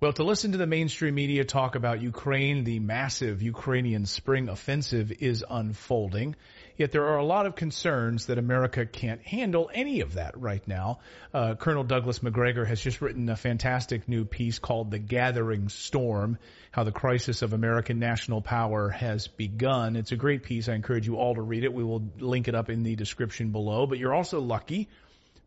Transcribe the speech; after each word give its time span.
Well, 0.00 0.14
to 0.14 0.24
listen 0.24 0.52
to 0.52 0.56
the 0.56 0.66
mainstream 0.66 1.14
media 1.14 1.44
talk 1.44 1.74
about 1.74 2.00
Ukraine, 2.00 2.64
the 2.64 2.78
massive 2.78 3.42
Ukrainian 3.42 4.06
spring 4.06 4.48
offensive 4.48 5.12
is 5.12 5.44
unfolding. 5.46 6.36
Yet 6.78 6.90
there 6.90 7.04
are 7.08 7.18
a 7.18 7.24
lot 7.24 7.44
of 7.44 7.54
concerns 7.54 8.24
that 8.24 8.38
America 8.38 8.86
can't 8.86 9.20
handle 9.20 9.70
any 9.74 10.00
of 10.00 10.14
that 10.14 10.40
right 10.40 10.66
now. 10.66 11.00
Uh, 11.34 11.54
Colonel 11.54 11.84
Douglas 11.84 12.22
Macgregor 12.22 12.64
has 12.64 12.80
just 12.80 13.02
written 13.02 13.28
a 13.28 13.36
fantastic 13.36 14.08
new 14.08 14.24
piece 14.24 14.58
called 14.58 14.90
The 14.90 14.98
Gathering 14.98 15.68
Storm, 15.68 16.38
how 16.70 16.84
the 16.84 16.92
crisis 16.92 17.42
of 17.42 17.52
American 17.52 17.98
national 17.98 18.40
power 18.40 18.88
has 18.88 19.28
begun. 19.28 19.96
It's 19.96 20.12
a 20.12 20.16
great 20.16 20.44
piece. 20.44 20.70
I 20.70 20.76
encourage 20.76 21.06
you 21.06 21.16
all 21.16 21.34
to 21.34 21.42
read 21.42 21.64
it. 21.64 21.74
We 21.74 21.84
will 21.84 22.08
link 22.18 22.48
it 22.48 22.54
up 22.54 22.70
in 22.70 22.84
the 22.84 22.96
description 22.96 23.52
below, 23.52 23.86
but 23.86 23.98
you're 23.98 24.14
also 24.14 24.40
lucky 24.40 24.88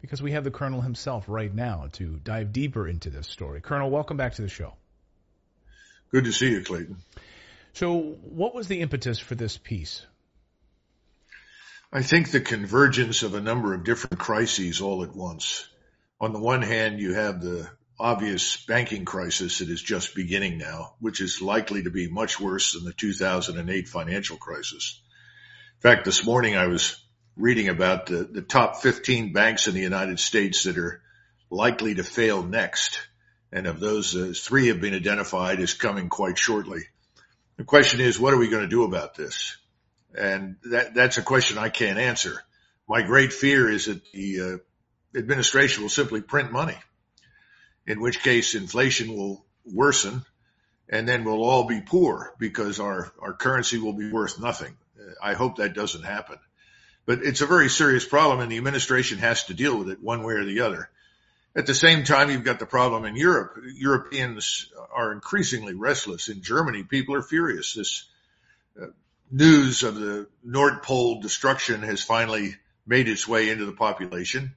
because 0.04 0.22
we 0.22 0.34
have 0.34 0.44
the 0.44 0.52
Colonel 0.52 0.82
himself 0.82 1.24
right 1.30 1.56
now 1.56 1.88
to 1.94 2.20
dive 2.26 2.52
deeper 2.52 2.90
into 2.90 3.10
this 3.10 3.26
story. 3.26 3.62
Colonel, 3.62 3.90
welcome 3.90 4.18
back 4.18 4.34
to 4.34 4.42
the 4.42 4.50
show. 4.50 4.74
Good 6.12 6.26
to 6.26 6.34
see 6.34 6.52
you, 6.52 6.62
Clayton. 6.62 6.98
So, 7.72 7.98
what 8.02 8.54
was 8.54 8.68
the 8.68 8.82
impetus 8.82 9.18
for 9.18 9.36
this 9.36 9.58
piece? 9.58 10.06
I 11.94 12.02
think 12.02 12.32
the 12.32 12.42
convergence 12.42 13.24
of 13.24 13.34
a 13.34 13.40
number 13.40 13.74
of 13.74 13.86
different 13.86 14.20
crises 14.20 14.82
all 14.82 15.04
at 15.04 15.16
once. 15.16 15.66
On 16.20 16.34
the 16.34 16.40
one 16.40 16.64
hand, 16.64 17.00
you 17.00 17.14
have 17.14 17.42
the 17.42 17.70
obvious 17.98 18.58
banking 18.66 19.06
crisis 19.06 19.60
that 19.60 19.70
is 19.70 19.82
just 19.82 20.16
beginning 20.16 20.58
now, 20.58 20.96
which 21.00 21.22
is 21.22 21.42
likely 21.42 21.84
to 21.84 21.90
be 21.90 22.10
much 22.10 22.42
worse 22.42 22.74
than 22.74 22.84
the 22.84 22.92
2008 22.92 23.88
financial 23.88 24.36
crisis. 24.36 25.00
In 25.78 25.82
fact, 25.90 26.04
this 26.04 26.26
morning 26.26 26.58
I 26.58 26.68
was 26.68 27.03
reading 27.36 27.70
about 27.70 28.08
the, 28.08 28.24
the 28.24 28.42
top 28.42 28.82
15 28.82 29.34
banks 29.34 29.68
in 29.68 29.74
the 29.74 29.82
United 29.82 30.20
States 30.20 30.64
that 30.64 30.78
are 30.78 31.02
likely 31.50 31.96
to 31.96 32.04
fail 32.04 32.44
next. 32.44 33.00
And 33.52 33.68
of 33.68 33.80
those, 33.80 34.16
uh, 34.16 34.34
three 34.36 34.68
have 34.68 34.82
been 34.82 34.96
identified 34.96 35.60
as 35.60 35.74
coming 35.74 36.10
quite 36.10 36.38
shortly. 36.38 36.84
The 37.58 37.64
question 37.64 38.02
is, 38.02 38.20
what 38.20 38.34
are 38.34 38.38
we 38.38 38.50
going 38.50 38.64
to 38.64 38.68
do 38.70 38.84
about 38.84 39.16
this? 39.16 39.58
And 40.16 40.58
that, 40.72 40.94
that's 40.94 41.18
a 41.18 41.24
question 41.24 41.58
I 41.58 41.70
can't 41.70 42.00
answer. 42.00 42.44
My 42.88 43.02
great 43.02 43.34
fear 43.34 43.70
is 43.70 43.86
that 43.86 44.02
the 44.12 44.42
uh, 44.42 45.18
administration 45.18 45.84
will 45.84 45.90
simply 45.90 46.22
print 46.22 46.52
money, 46.52 46.78
in 47.88 48.02
which 48.02 48.24
case 48.24 48.56
inflation 48.56 49.16
will 49.16 49.46
worsen 49.66 50.24
and 50.90 51.08
then 51.08 51.24
we'll 51.24 51.44
all 51.44 51.66
be 51.66 51.82
poor 51.82 52.36
because 52.38 52.80
our, 52.80 53.12
our 53.20 53.34
currency 53.34 53.80
will 53.80 53.94
be 53.94 54.12
worth 54.12 54.40
nothing. 54.40 54.76
I 55.22 55.34
hope 55.34 55.58
that 55.58 55.74
doesn't 55.74 56.04
happen. 56.04 56.38
But 57.06 57.24
it's 57.24 57.42
a 57.42 57.46
very 57.46 57.70
serious 57.70 58.06
problem 58.06 58.40
and 58.40 58.52
the 58.52 58.58
administration 58.58 59.20
has 59.20 59.46
to 59.46 59.54
deal 59.54 59.78
with 59.78 59.90
it 59.90 60.02
one 60.02 60.24
way 60.24 60.36
or 60.36 60.46
the 60.46 60.62
other. 60.62 60.90
At 61.56 61.68
the 61.68 61.76
same 61.76 62.04
time, 62.04 62.32
you've 62.32 62.44
got 62.44 62.60
the 62.60 62.66
problem 62.66 63.06
in 63.06 63.16
Europe. 63.16 63.58
Europeans 63.76 64.72
are 64.92 65.12
increasingly 65.12 65.76
restless. 65.76 66.30
In 66.30 66.42
Germany, 66.42 66.84
people 66.84 67.16
are 67.16 67.22
furious. 67.22 67.76
This 67.76 68.06
uh, 68.82 68.88
news 69.30 69.84
of 69.84 69.96
the 69.96 70.28
Nord 70.44 70.82
Pole 70.82 71.22
destruction 71.22 71.84
has 71.84 72.02
finally 72.02 72.56
made 72.88 73.08
its 73.08 73.28
way 73.28 73.50
into 73.50 73.66
the 73.66 73.74
population. 73.74 74.56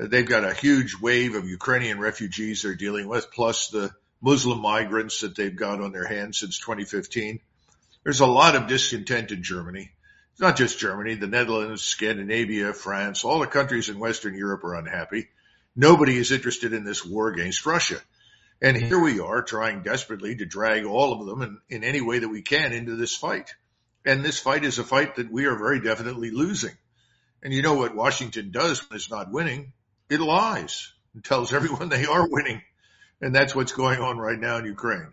Uh, 0.00 0.06
they've 0.06 0.28
got 0.28 0.44
a 0.44 0.54
huge 0.54 0.96
wave 1.00 1.34
of 1.34 1.48
Ukrainian 1.48 1.98
refugees 1.98 2.62
they're 2.62 2.76
dealing 2.76 3.08
with, 3.08 3.32
plus 3.32 3.68
the 3.68 3.90
Muslim 4.20 4.60
migrants 4.60 5.22
that 5.22 5.34
they've 5.34 5.56
got 5.56 5.80
on 5.80 5.90
their 5.90 6.06
hands 6.06 6.38
since 6.38 6.60
2015. 6.60 7.40
There's 8.04 8.20
a 8.20 8.26
lot 8.26 8.54
of 8.54 8.68
discontent 8.68 9.32
in 9.32 9.42
Germany. 9.42 9.90
Not 10.40 10.56
just 10.56 10.78
Germany, 10.78 11.16
the 11.16 11.26
Netherlands, 11.26 11.82
Scandinavia, 11.82 12.72
France, 12.72 13.24
all 13.24 13.40
the 13.40 13.46
countries 13.46 13.90
in 13.90 13.98
Western 13.98 14.34
Europe 14.34 14.64
are 14.64 14.74
unhappy. 14.74 15.28
Nobody 15.76 16.16
is 16.16 16.32
interested 16.32 16.72
in 16.72 16.82
this 16.82 17.04
war 17.04 17.28
against 17.28 17.66
Russia. 17.66 18.00
And 18.62 18.74
here 18.74 18.98
we 18.98 19.20
are 19.20 19.42
trying 19.42 19.82
desperately 19.82 20.36
to 20.36 20.46
drag 20.46 20.84
all 20.84 21.12
of 21.12 21.26
them 21.26 21.42
in, 21.42 21.58
in 21.76 21.84
any 21.84 22.00
way 22.00 22.20
that 22.20 22.28
we 22.28 22.40
can 22.40 22.72
into 22.72 22.96
this 22.96 23.14
fight. 23.14 23.54
And 24.04 24.24
this 24.24 24.38
fight 24.38 24.64
is 24.64 24.78
a 24.78 24.84
fight 24.84 25.16
that 25.16 25.30
we 25.30 25.44
are 25.44 25.56
very 25.56 25.80
definitely 25.80 26.30
losing. 26.30 26.74
And 27.42 27.52
you 27.52 27.60
know 27.60 27.74
what 27.74 27.94
Washington 27.94 28.50
does 28.50 28.88
when 28.88 28.96
it's 28.96 29.10
not 29.10 29.30
winning? 29.30 29.74
It 30.08 30.20
lies 30.20 30.90
and 31.12 31.22
tells 31.22 31.52
everyone 31.52 31.90
they 31.90 32.06
are 32.06 32.26
winning. 32.26 32.62
And 33.20 33.34
that's 33.34 33.54
what's 33.54 33.72
going 33.72 34.00
on 34.00 34.16
right 34.16 34.38
now 34.38 34.56
in 34.56 34.64
Ukraine. 34.64 35.08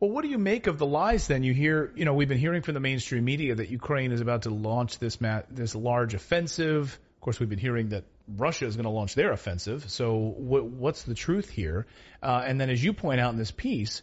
Well, 0.00 0.10
what 0.10 0.24
do 0.24 0.30
you 0.30 0.38
make 0.38 0.66
of 0.66 0.78
the 0.78 0.86
lies 0.86 1.26
then? 1.26 1.42
You 1.42 1.52
hear, 1.52 1.92
you 1.94 2.06
know, 2.06 2.14
we've 2.14 2.26
been 2.26 2.38
hearing 2.38 2.62
from 2.62 2.72
the 2.72 2.80
mainstream 2.80 3.22
media 3.22 3.56
that 3.56 3.68
Ukraine 3.68 4.12
is 4.12 4.22
about 4.22 4.42
to 4.42 4.50
launch 4.50 4.98
this 4.98 5.20
mat, 5.20 5.48
this 5.50 5.74
large 5.74 6.14
offensive. 6.14 6.98
Of 7.16 7.20
course, 7.20 7.38
we've 7.38 7.50
been 7.50 7.58
hearing 7.58 7.90
that 7.90 8.04
Russia 8.26 8.64
is 8.64 8.76
going 8.76 8.84
to 8.84 8.90
launch 8.90 9.14
their 9.14 9.30
offensive. 9.30 9.90
So, 9.90 10.16
what's 10.16 11.02
the 11.02 11.12
truth 11.12 11.50
here? 11.50 11.86
Uh, 12.22 12.42
and 12.46 12.58
then, 12.58 12.70
as 12.70 12.82
you 12.82 12.94
point 12.94 13.20
out 13.20 13.32
in 13.32 13.38
this 13.38 13.50
piece, 13.50 14.00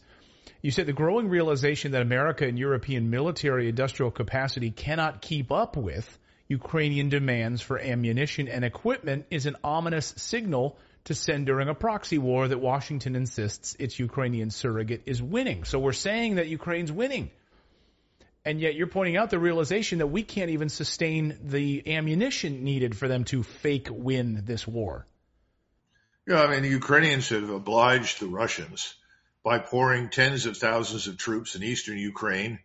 you 0.61 0.69
said 0.69 0.85
the 0.85 0.93
growing 0.93 1.29
realization 1.29 1.93
that 1.93 2.03
America 2.03 2.47
and 2.47 2.59
European 2.59 3.09
military 3.09 3.67
industrial 3.67 4.11
capacity 4.11 4.69
cannot 4.69 5.19
keep 5.19 5.51
up 5.51 5.75
with 5.77 6.19
Ukrainian 6.47 7.09
demands 7.09 7.61
for 7.61 7.79
ammunition 7.79 8.47
and 8.47 8.63
equipment 8.63 9.25
is 9.31 9.47
an 9.47 9.55
ominous 9.63 10.13
signal 10.17 10.77
to 11.07 11.15
send 11.15 11.45
during 11.45 11.69
a 11.69 11.73
proxy 11.73 12.17
war 12.17 12.49
that 12.49 12.59
Washington 12.59 13.15
insists 13.15 13.75
its 13.79 13.97
Ukrainian 13.97 14.49
surrogate 14.49 15.03
is 15.05 15.21
winning. 15.21 15.63
So 15.63 15.79
we're 15.79 15.93
saying 15.93 16.35
that 16.35 16.47
Ukraine's 16.47 16.91
winning. 16.91 17.31
And 18.43 18.59
yet 18.59 18.75
you're 18.75 18.87
pointing 18.87 19.15
out 19.15 19.29
the 19.29 19.39
realization 19.39 19.99
that 19.99 20.07
we 20.07 20.23
can't 20.23 20.51
even 20.51 20.67
sustain 20.67 21.37
the 21.43 21.95
ammunition 21.95 22.65
needed 22.65 22.97
for 22.97 23.07
them 23.07 23.23
to 23.25 23.43
fake 23.43 23.87
win 23.89 24.43
this 24.45 24.67
war. 24.67 25.07
Yeah, 26.27 26.41
I 26.41 26.51
mean, 26.51 26.63
the 26.63 26.69
Ukrainians 26.69 27.29
have 27.29 27.49
obliged 27.49 28.19
the 28.19 28.27
Russians 28.27 28.93
by 29.43 29.59
pouring 29.59 30.09
tens 30.09 30.45
of 30.45 30.57
thousands 30.57 31.07
of 31.07 31.17
troops 31.17 31.55
in 31.55 31.63
eastern 31.63 31.97
Ukraine 31.97 32.59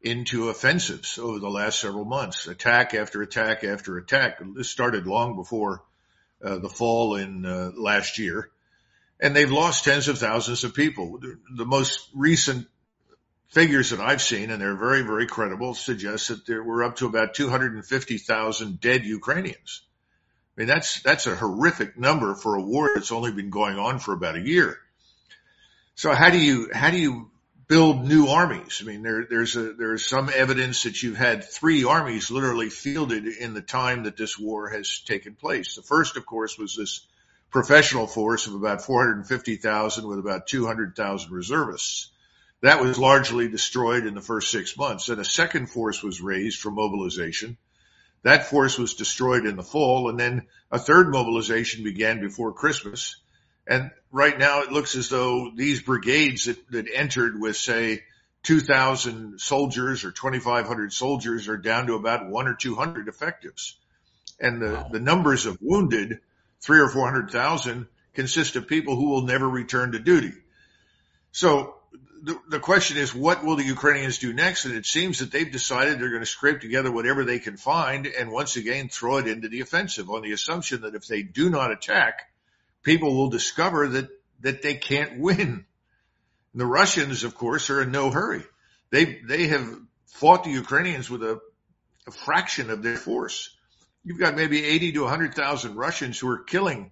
into 0.00 0.48
offensives 0.48 1.18
over 1.18 1.40
the 1.40 1.50
last 1.50 1.80
several 1.80 2.04
months, 2.04 2.46
attack 2.46 2.94
after 2.94 3.20
attack 3.20 3.64
after 3.64 3.98
attack. 3.98 4.38
This 4.54 4.70
started 4.70 5.08
long 5.08 5.34
before 5.34 5.82
uh, 6.44 6.58
the 6.58 6.68
fall 6.68 7.16
in 7.16 7.44
uh, 7.44 7.70
last 7.76 8.18
year, 8.18 8.50
and 9.20 9.34
they've 9.34 9.50
lost 9.50 9.84
tens 9.84 10.08
of 10.08 10.18
thousands 10.18 10.64
of 10.64 10.74
people. 10.74 11.18
The, 11.18 11.38
the 11.56 11.66
most 11.66 12.08
recent 12.14 12.66
figures 13.48 13.90
that 13.90 14.00
I've 14.00 14.22
seen, 14.22 14.50
and 14.50 14.60
they're 14.62 14.76
very, 14.76 15.02
very 15.02 15.26
credible, 15.26 15.74
suggest 15.74 16.28
that 16.28 16.46
there 16.46 16.62
were 16.62 16.84
up 16.84 16.96
to 16.96 17.06
about 17.06 17.34
250,000 17.34 18.80
dead 18.80 19.04
Ukrainians. 19.04 19.82
I 20.56 20.60
mean, 20.60 20.68
that's, 20.68 21.02
that's 21.02 21.26
a 21.26 21.34
horrific 21.34 21.98
number 21.98 22.34
for 22.34 22.56
a 22.56 22.62
war 22.62 22.90
that's 22.94 23.12
only 23.12 23.32
been 23.32 23.50
going 23.50 23.78
on 23.78 23.98
for 23.98 24.12
about 24.12 24.36
a 24.36 24.40
year. 24.40 24.78
So 25.94 26.12
how 26.12 26.30
do 26.30 26.38
you, 26.38 26.70
how 26.72 26.90
do 26.90 26.98
you 26.98 27.30
build 27.70 28.04
new 28.04 28.26
armies. 28.26 28.80
I 28.82 28.84
mean, 28.84 29.02
there, 29.02 29.24
there's 29.30 29.54
a, 29.54 29.72
there's 29.74 30.04
some 30.04 30.28
evidence 30.34 30.82
that 30.82 31.04
you've 31.04 31.16
had 31.16 31.44
three 31.44 31.84
armies 31.84 32.28
literally 32.28 32.68
fielded 32.68 33.28
in 33.28 33.54
the 33.54 33.62
time 33.62 34.02
that 34.02 34.16
this 34.16 34.36
war 34.36 34.68
has 34.70 34.98
taken 34.98 35.36
place. 35.36 35.76
The 35.76 35.82
first, 35.82 36.16
of 36.16 36.26
course, 36.26 36.58
was 36.58 36.74
this 36.74 37.06
professional 37.48 38.08
force 38.08 38.48
of 38.48 38.54
about 38.54 38.82
450,000 38.82 40.04
with 40.04 40.18
about 40.18 40.48
200,000 40.48 41.30
reservists. 41.30 42.10
That 42.60 42.80
was 42.80 42.98
largely 42.98 43.48
destroyed 43.48 44.04
in 44.04 44.14
the 44.14 44.20
first 44.20 44.50
six 44.50 44.76
months. 44.76 45.08
And 45.08 45.20
a 45.20 45.24
second 45.24 45.68
force 45.68 46.02
was 46.02 46.20
raised 46.20 46.58
for 46.58 46.72
mobilization. 46.72 47.56
That 48.24 48.50
force 48.50 48.78
was 48.78 48.94
destroyed 48.94 49.46
in 49.46 49.54
the 49.54 49.62
fall. 49.62 50.10
And 50.10 50.18
then 50.18 50.48
a 50.72 50.78
third 50.80 51.12
mobilization 51.12 51.84
began 51.84 52.20
before 52.20 52.52
Christmas 52.52 53.14
and 53.70 53.92
right 54.10 54.36
now 54.36 54.62
it 54.62 54.72
looks 54.72 54.96
as 54.96 55.08
though 55.08 55.52
these 55.54 55.80
brigades 55.80 56.46
that, 56.46 56.70
that 56.72 56.86
entered 56.92 57.40
with 57.40 57.56
say 57.56 58.02
2000 58.42 59.40
soldiers 59.40 60.04
or 60.04 60.10
2500 60.10 60.92
soldiers 60.92 61.48
are 61.48 61.56
down 61.56 61.86
to 61.86 61.94
about 61.94 62.28
one 62.28 62.48
or 62.48 62.54
200 62.54 63.06
effectives. 63.06 63.76
And 64.40 64.60
the, 64.60 64.72
wow. 64.72 64.88
the 64.90 64.98
numbers 64.98 65.46
of 65.46 65.56
wounded, 65.60 66.18
three 66.60 66.80
or 66.80 66.88
400,000 66.88 67.86
consist 68.14 68.56
of 68.56 68.66
people 68.66 68.96
who 68.96 69.10
will 69.10 69.22
never 69.22 69.48
return 69.48 69.92
to 69.92 70.00
duty. 70.00 70.32
So 71.30 71.76
the, 72.22 72.40
the 72.48 72.58
question 72.58 72.96
is, 72.96 73.14
what 73.14 73.44
will 73.44 73.54
the 73.54 73.64
Ukrainians 73.64 74.18
do 74.18 74.32
next? 74.32 74.64
And 74.64 74.74
it 74.74 74.84
seems 74.84 75.20
that 75.20 75.30
they've 75.30 75.50
decided 75.50 76.00
they're 76.00 76.08
going 76.08 76.22
to 76.22 76.26
scrape 76.26 76.60
together 76.60 76.90
whatever 76.90 77.24
they 77.24 77.38
can 77.38 77.56
find 77.56 78.08
and 78.08 78.32
once 78.32 78.56
again 78.56 78.88
throw 78.88 79.18
it 79.18 79.28
into 79.28 79.48
the 79.48 79.60
offensive 79.60 80.10
on 80.10 80.22
the 80.22 80.32
assumption 80.32 80.80
that 80.80 80.96
if 80.96 81.06
they 81.06 81.22
do 81.22 81.50
not 81.50 81.70
attack, 81.70 82.29
people 82.82 83.16
will 83.16 83.30
discover 83.30 83.88
that, 83.88 84.08
that 84.40 84.62
they 84.62 84.74
can't 84.74 85.18
win. 85.18 85.64
The 86.54 86.66
Russians, 86.66 87.24
of 87.24 87.34
course, 87.34 87.70
are 87.70 87.82
in 87.82 87.92
no 87.92 88.10
hurry. 88.10 88.42
They, 88.90 89.20
they 89.26 89.46
have 89.48 89.68
fought 90.06 90.44
the 90.44 90.50
Ukrainians 90.50 91.08
with 91.08 91.22
a, 91.22 91.40
a 92.06 92.10
fraction 92.10 92.70
of 92.70 92.82
their 92.82 92.96
force. 92.96 93.54
You've 94.02 94.18
got 94.18 94.36
maybe 94.36 94.64
80 94.64 94.92
to 94.92 95.00
100,000 95.02 95.76
Russians 95.76 96.18
who 96.18 96.28
are 96.28 96.42
killing 96.42 96.90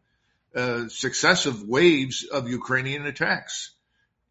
uh, 0.55 0.88
successive 0.88 1.62
waves 1.62 2.25
of 2.25 2.49
Ukrainian 2.49 3.06
attacks 3.06 3.73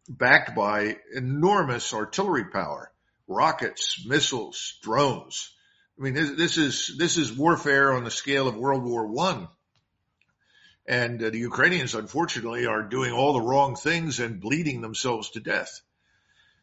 backed 0.08 0.56
by 0.56 0.96
enormous 1.14 1.92
artillery 1.92 2.46
power, 2.46 2.90
rockets, 3.26 4.04
missiles, 4.06 4.78
drones. 4.82 5.52
I 5.98 6.04
mean, 6.04 6.14
this, 6.14 6.30
this 6.30 6.56
is, 6.56 6.96
this 6.96 7.16
is 7.18 7.32
warfare 7.32 7.92
on 7.92 8.04
the 8.04 8.10
scale 8.10 8.48
of 8.48 8.56
World 8.56 8.84
War 8.84 9.06
One 9.06 9.48
And 10.88 11.22
uh, 11.22 11.28
the 11.28 11.38
Ukrainians, 11.38 11.94
unfortunately, 11.94 12.64
are 12.64 12.82
doing 12.82 13.12
all 13.12 13.34
the 13.34 13.42
wrong 13.42 13.76
things 13.76 14.20
and 14.20 14.40
bleeding 14.40 14.80
themselves 14.80 15.30
to 15.30 15.40
death. 15.40 15.82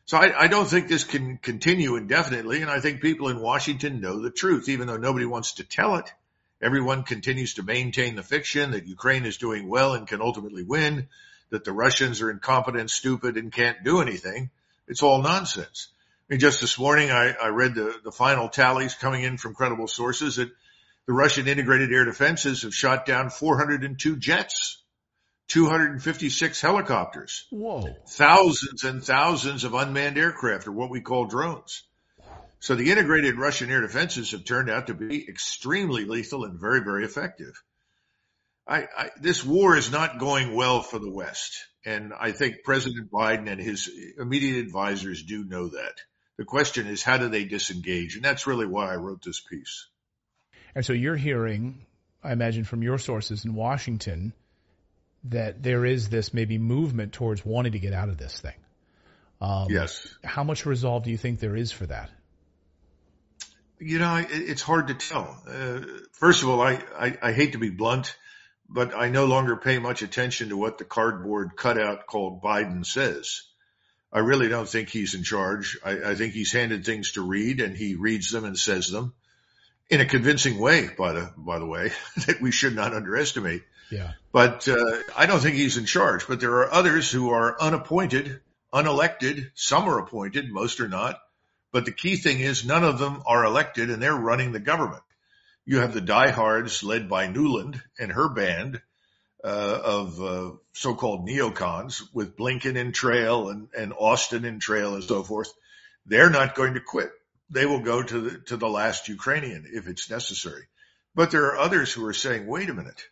So 0.06 0.18
I, 0.18 0.46
I, 0.46 0.48
don't 0.48 0.68
think 0.68 0.88
this 0.88 1.04
can 1.04 1.38
continue 1.38 1.96
indefinitely. 1.96 2.64
And 2.64 2.72
I 2.72 2.80
think 2.80 3.02
people 3.02 3.30
in 3.30 3.40
Washington 3.40 4.02
know 4.02 4.20
the 4.22 4.32
truth, 4.32 4.68
even 4.68 4.88
though 4.88 4.98
nobody 4.98 5.26
wants 5.26 5.54
to 5.54 5.64
tell 5.64 5.98
it. 5.98 6.12
Everyone 6.60 7.04
continues 7.04 7.56
to 7.56 7.64
maintain 7.64 8.16
the 8.16 8.24
fiction 8.24 8.72
that 8.72 8.88
Ukraine 8.88 9.26
is 9.26 9.38
doing 9.38 9.70
well 9.70 9.94
and 9.94 10.08
can 10.08 10.22
ultimately 10.22 10.64
win, 10.64 11.08
that 11.52 11.64
the 11.64 11.72
Russians 11.72 12.22
are 12.22 12.32
incompetent, 12.32 12.90
stupid, 12.90 13.38
and 13.38 13.52
can't 13.52 13.84
do 13.84 14.02
anything. 14.02 14.50
It's 14.88 15.04
all 15.04 15.22
nonsense. 15.22 15.90
I 16.28 16.34
mean, 16.34 16.40
just 16.40 16.62
this 16.62 16.80
morning, 16.80 17.12
I, 17.12 17.34
I 17.34 17.50
read 17.50 17.76
the, 17.76 17.94
the 18.04 18.12
final 18.12 18.50
tallies 18.50 18.96
coming 18.96 19.22
in 19.22 19.38
from 19.38 19.54
credible 19.54 19.88
sources 19.88 20.38
that 20.38 20.50
the 21.08 21.14
Russian 21.14 21.48
integrated 21.48 21.92
air 21.92 22.06
defenses 22.06 22.64
have 22.64 22.74
shot 22.74 23.06
down 23.06 23.30
402 23.30 24.18
jets, 24.18 24.84
256 25.50 26.62
helicopters, 26.62 27.46
Whoa. 27.52 27.96
thousands 28.08 28.84
and 28.84 29.04
thousands 29.04 29.64
of 29.64 29.74
unmanned 29.74 30.18
aircraft 30.18 30.68
or 30.68 30.72
what 30.72 30.90
we 30.90 31.02
call 31.02 31.26
drones. 31.26 31.84
So 32.60 32.74
the 32.74 32.90
integrated 32.90 33.38
Russian 33.38 33.70
air 33.70 33.82
defenses 33.82 34.32
have 34.32 34.44
turned 34.44 34.70
out 34.70 34.88
to 34.88 34.96
be 34.96 35.28
extremely 35.28 36.06
lethal 36.06 36.46
and 36.46 36.60
very, 36.60 36.82
very 36.82 37.06
effective. 37.06 37.62
I, 38.68 38.88
I, 38.98 39.10
this 39.22 39.46
war 39.46 39.78
is 39.78 39.92
not 39.92 40.18
going 40.18 40.56
well 40.56 40.82
for 40.82 40.98
the 40.98 41.12
West. 41.12 41.64
And 41.86 42.14
I 42.20 42.32
think 42.32 42.64
President 42.64 43.12
Biden 43.12 43.48
and 43.48 43.62
his 43.62 43.92
immediate 44.18 44.66
advisors 44.66 45.22
do 45.22 45.44
know 45.44 45.68
that. 45.68 46.02
The 46.38 46.46
question 46.46 46.88
is, 46.88 47.04
how 47.04 47.18
do 47.18 47.30
they 47.30 47.46
disengage? 47.46 48.16
And 48.16 48.26
that's 48.26 48.48
really 48.48 48.66
why 48.66 48.92
I 48.92 48.96
wrote 48.96 49.24
this 49.24 49.40
piece. 49.40 49.86
And 50.76 50.86
so 50.86 50.92
you're 50.92 51.16
hearing, 51.16 51.86
I 52.22 52.34
imagine 52.34 52.66
from 52.66 52.84
your 52.84 52.98
sources 52.98 53.46
in 53.46 53.56
Washington, 53.56 54.34
that 55.26 55.64
there 55.64 55.86
is 55.86 56.10
this 56.10 56.34
maybe 56.34 56.58
movement 56.58 57.14
towards 57.14 57.46
wanting 57.46 57.72
to 57.72 57.80
get 57.80 57.94
out 57.94 58.10
of 58.10 58.18
this 58.18 58.40
thing. 58.40 58.56
Um, 59.42 59.68
yes. 59.70 60.14
How 60.24 60.44
much 60.44 60.66
resolve 60.66 61.04
do 61.04 61.12
you 61.12 61.18
think 61.18 61.40
there 61.40 61.56
is 61.56 61.72
for 61.72 61.86
that? 61.88 62.10
You 63.80 64.00
know, 64.00 64.24
it's 64.30 64.62
hard 64.62 64.88
to 64.88 64.94
tell. 64.94 65.42
Uh, 65.48 65.82
first 66.14 66.44
of 66.44 66.50
all, 66.50 66.62
I, 66.62 66.82
I, 66.98 67.18
I 67.22 67.32
hate 67.32 67.54
to 67.54 67.58
be 67.58 67.70
blunt, 67.70 68.16
but 68.70 68.96
I 68.96 69.10
no 69.10 69.26
longer 69.26 69.56
pay 69.56 69.80
much 69.80 70.02
attention 70.02 70.50
to 70.50 70.58
what 70.58 70.78
the 70.78 70.86
cardboard 70.86 71.56
cutout 71.56 72.06
called 72.06 72.42
Biden 72.42 72.86
says. 72.86 73.44
I 74.14 74.20
really 74.20 74.48
don't 74.48 74.68
think 74.68 74.90
he's 74.90 75.14
in 75.14 75.24
charge. 75.24 75.78
I, 75.84 76.12
I 76.12 76.16
think 76.16 76.34
he's 76.34 76.54
handed 76.54 76.86
things 76.86 77.14
to 77.14 77.22
read 77.22 77.60
and 77.60 77.76
he 77.76 77.96
reads 77.96 78.32
them 78.32 78.46
and 78.46 78.58
says 78.58 78.90
them 78.90 79.14
in 79.90 80.02
a 80.02 80.06
convincing 80.06 80.60
way, 80.60 80.90
by 80.98 81.14
the, 81.14 81.32
by 81.38 81.60
the 81.60 81.66
way, 81.66 81.92
that 82.28 82.42
we 82.42 82.52
should 82.52 82.76
not 82.76 82.94
underestimate. 82.94 83.64
Yeah. 83.92 84.14
But, 84.32 84.68
uh, 84.68 84.98
I 85.16 85.26
don't 85.26 85.40
think 85.40 85.56
he's 85.56 85.78
in 85.78 85.86
charge, 85.86 86.28
but 86.28 86.40
there 86.40 86.54
are 86.54 86.72
others 86.72 87.12
who 87.12 87.30
are 87.30 87.62
unappointed, 87.62 88.42
unelected. 88.74 89.52
Some 89.54 89.88
are 89.88 90.00
appointed, 90.00 90.52
most 90.52 90.80
are 90.80 90.88
not. 90.88 91.20
But 91.72 91.86
the 91.86 91.92
key 91.92 92.16
thing 92.16 92.40
is 92.40 92.66
none 92.66 92.84
of 92.84 93.00
them 93.00 93.22
are 93.28 93.44
elected 93.44 93.90
and 93.90 94.02
they're 94.02 94.16
running 94.16 94.52
the 94.52 94.60
government. 94.60 95.04
You 95.66 95.80
have 95.80 95.94
the 95.94 96.02
diehards 96.02 96.84
led 96.84 97.10
by 97.10 97.28
Nuland 97.28 97.82
and 98.00 98.12
her 98.12 98.30
band 98.30 98.82
uh, 99.44 99.80
of 99.84 100.22
uh, 100.22 100.52
so-called 100.74 101.28
neocons 101.28 102.02
with 102.14 102.36
Blinken 102.36 102.76
in 102.76 102.92
trail 102.92 103.50
and, 103.50 103.68
and 103.78 103.94
Austin 103.94 104.46
in 104.46 104.60
trail 104.60 104.96
and 104.96 105.04
so 105.04 105.22
forth, 105.22 105.52
they're 106.06 106.30
not 106.30 106.56
going 106.56 106.76
to 106.76 106.80
quit. 106.80 107.12
They 107.50 107.66
will 107.66 107.82
go 107.82 108.02
to 108.02 108.20
the, 108.22 108.40
to 108.48 108.58
the 108.58 108.70
last 108.70 109.08
Ukrainian 109.08 109.66
if 109.72 109.88
it's 109.88 110.10
necessary. 110.10 110.68
But 111.14 111.32
there 111.32 111.46
are 111.46 111.58
others 111.58 111.94
who 111.94 112.06
are 112.06 112.14
saying, 112.14 112.48
wait 112.48 112.70
a 112.70 112.74
minute, 112.74 113.08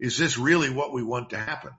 is 0.00 0.18
this 0.18 0.38
really 0.38 0.70
what 0.70 0.92
we 0.92 1.02
want 1.02 1.30
to 1.30 1.38
happen? 1.38 1.72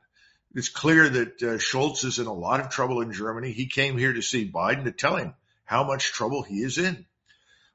It's 0.53 0.69
clear 0.69 1.09
that 1.09 1.43
uh, 1.43 1.57
Scholz 1.57 2.05
is 2.05 2.17
in 2.19 2.27
a 2.27 2.33
lot 2.33 2.61
of 2.61 2.69
trouble 2.69 3.01
in 3.01 3.11
Germany. 3.11 3.51
He 3.51 3.67
came 3.67 3.97
here 3.97 4.13
to 4.13 4.21
see 4.21 4.49
Biden 4.49 4.85
to 4.85 4.91
tell 4.91 5.17
him 5.17 5.33
how 5.65 5.83
much 5.83 6.13
trouble 6.13 6.43
he 6.43 6.63
is 6.63 6.77
in. 6.77 7.05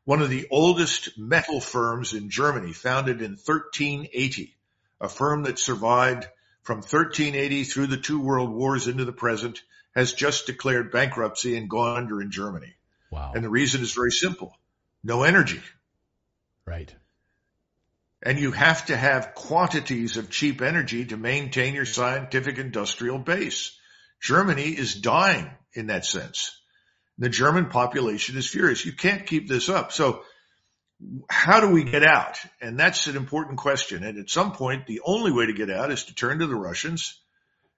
One 0.04 0.22
of 0.22 0.30
the 0.30 0.48
oldest 0.50 1.18
metal 1.18 1.60
firms 1.60 2.14
in 2.14 2.30
Germany, 2.30 2.72
founded 2.72 3.20
in 3.20 3.32
1380, 3.32 4.56
a 5.00 5.08
firm 5.08 5.42
that 5.42 5.58
survived 5.58 6.26
from 6.62 6.78
1380 6.78 7.64
through 7.64 7.88
the 7.88 7.98
two 7.98 8.20
world 8.20 8.50
wars 8.50 8.88
into 8.88 9.04
the 9.04 9.12
present, 9.12 9.60
has 9.94 10.14
just 10.14 10.46
declared 10.46 10.90
bankruptcy 10.90 11.56
and 11.56 11.68
gone 11.68 11.98
under 11.98 12.22
in 12.22 12.30
Germany. 12.30 12.74
Wow. 13.10 13.32
And 13.34 13.44
the 13.44 13.50
reason 13.50 13.82
is 13.82 13.92
very 13.92 14.12
simple. 14.12 14.56
No 15.02 15.22
energy. 15.22 15.60
Right. 16.64 16.94
And 18.22 18.38
you 18.38 18.52
have 18.52 18.86
to 18.86 18.96
have 18.96 19.34
quantities 19.34 20.16
of 20.16 20.30
cheap 20.30 20.60
energy 20.60 21.06
to 21.06 21.16
maintain 21.16 21.74
your 21.74 21.86
scientific 21.86 22.58
industrial 22.58 23.18
base. 23.18 23.76
Germany 24.20 24.68
is 24.68 24.94
dying 24.94 25.50
in 25.72 25.86
that 25.86 26.04
sense. 26.04 26.56
The 27.18 27.30
German 27.30 27.66
population 27.66 28.36
is 28.36 28.46
furious. 28.46 28.84
You 28.84 28.92
can't 28.92 29.26
keep 29.26 29.48
this 29.48 29.68
up. 29.68 29.92
So 29.92 30.22
how 31.28 31.60
do 31.60 31.70
we 31.70 31.84
get 31.84 32.04
out? 32.04 32.38
And 32.60 32.78
that's 32.78 33.06
an 33.06 33.16
important 33.16 33.58
question. 33.58 34.04
And 34.04 34.18
at 34.18 34.30
some 34.30 34.52
point, 34.52 34.86
the 34.86 35.00
only 35.04 35.32
way 35.32 35.46
to 35.46 35.54
get 35.54 35.70
out 35.70 35.90
is 35.90 36.04
to 36.04 36.14
turn 36.14 36.40
to 36.40 36.46
the 36.46 36.54
Russians 36.54 37.18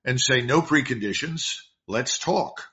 and 0.04 0.20
say, 0.20 0.40
no 0.42 0.60
preconditions. 0.60 1.60
Let's 1.86 2.18
talk. 2.18 2.64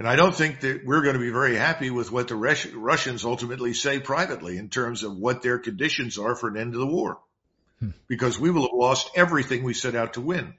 And 0.00 0.08
I 0.08 0.16
don't 0.16 0.34
think 0.34 0.60
that 0.60 0.80
we're 0.82 1.02
going 1.02 1.12
to 1.12 1.20
be 1.20 1.28
very 1.28 1.56
happy 1.56 1.90
with 1.90 2.10
what 2.10 2.26
the 2.26 2.34
Russians 2.34 3.22
ultimately 3.22 3.74
say 3.74 3.98
privately 3.98 4.56
in 4.56 4.70
terms 4.70 5.02
of 5.02 5.14
what 5.14 5.42
their 5.42 5.58
conditions 5.58 6.16
are 6.16 6.34
for 6.34 6.48
an 6.48 6.56
end 6.56 6.72
to 6.72 6.78
the 6.78 6.86
war. 6.86 7.18
Hmm. 7.80 7.90
Because 8.08 8.40
we 8.40 8.50
will 8.50 8.62
have 8.62 8.70
lost 8.72 9.10
everything 9.14 9.62
we 9.62 9.74
set 9.74 9.94
out 9.94 10.14
to 10.14 10.22
win. 10.22 10.54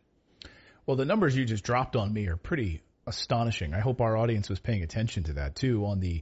Well, 0.85 0.95
the 0.95 1.05
numbers 1.05 1.35
you 1.35 1.45
just 1.45 1.63
dropped 1.63 1.95
on 1.95 2.13
me 2.13 2.27
are 2.27 2.37
pretty 2.37 2.83
astonishing. 3.07 3.73
I 3.73 3.79
hope 3.79 3.99
our 3.99 4.15
audience 4.15 4.47
was 4.47 4.59
paying 4.59 4.83
attention 4.83 5.23
to 5.23 5.33
that 5.33 5.55
too 5.55 5.87
on 5.87 6.01
the 6.01 6.21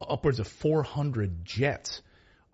upwards 0.00 0.40
of 0.40 0.48
400 0.48 1.44
jets, 1.44 2.00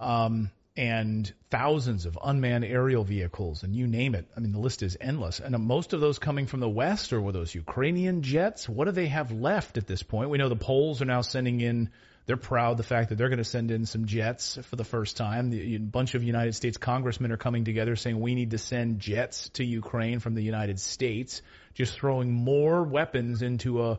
um, 0.01 0.51
and 0.77 1.33
thousands 1.51 2.07
of 2.07 2.19
unmanned 2.23 2.65
aerial 2.65 3.05
vehicles, 3.05 3.63
and 3.63 3.75
you 3.75 3.87
name 3.87 4.15
it. 4.15 4.27
I 4.37 4.41
mean, 4.41 4.53
the 4.53 4.59
list 4.59 4.83
is 4.83 4.97
endless. 5.01 5.41
And 5.41 5.57
most 5.59 5.93
of 5.93 6.01
those 6.01 6.19
coming 6.19 6.47
from 6.47 6.61
the 6.61 6.69
West, 6.69 7.13
or 7.13 7.21
were 7.21 7.33
those 7.33 7.55
Ukrainian 7.55 8.23
jets? 8.23 8.69
What 8.69 8.87
do 8.87 8.93
they 8.93 9.09
have 9.09 9.33
left 9.33 9.77
at 9.77 9.87
this 9.87 10.03
point? 10.03 10.31
We 10.31 10.39
know 10.39 10.49
the 10.49 10.57
Poles 10.57 11.03
are 11.03 11.07
now 11.07 11.21
sending 11.21 11.61
in. 11.61 11.91
They're 12.25 12.37
proud 12.37 12.77
the 12.77 12.85
fact 12.85 13.09
that 13.09 13.17
they're 13.17 13.29
going 13.29 13.39
to 13.39 13.45
send 13.45 13.71
in 13.71 13.85
some 13.85 14.07
jets 14.07 14.57
for 14.63 14.77
the 14.77 14.85
first 14.85 15.17
time. 15.17 15.53
A 15.53 15.77
bunch 15.79 16.15
of 16.15 16.23
United 16.23 16.55
States 16.55 16.77
congressmen 16.77 17.33
are 17.33 17.37
coming 17.37 17.65
together 17.65 17.97
saying 17.97 18.19
we 18.19 18.35
need 18.35 18.53
to 18.53 18.59
send 18.59 19.01
jets 19.01 19.49
to 19.55 19.65
Ukraine 19.65 20.21
from 20.21 20.35
the 20.35 20.43
United 20.43 20.79
States, 20.79 21.43
just 21.75 21.95
throwing 21.95 22.33
more 22.33 22.85
weapons 22.85 23.43
into 23.43 23.83
a 23.83 23.99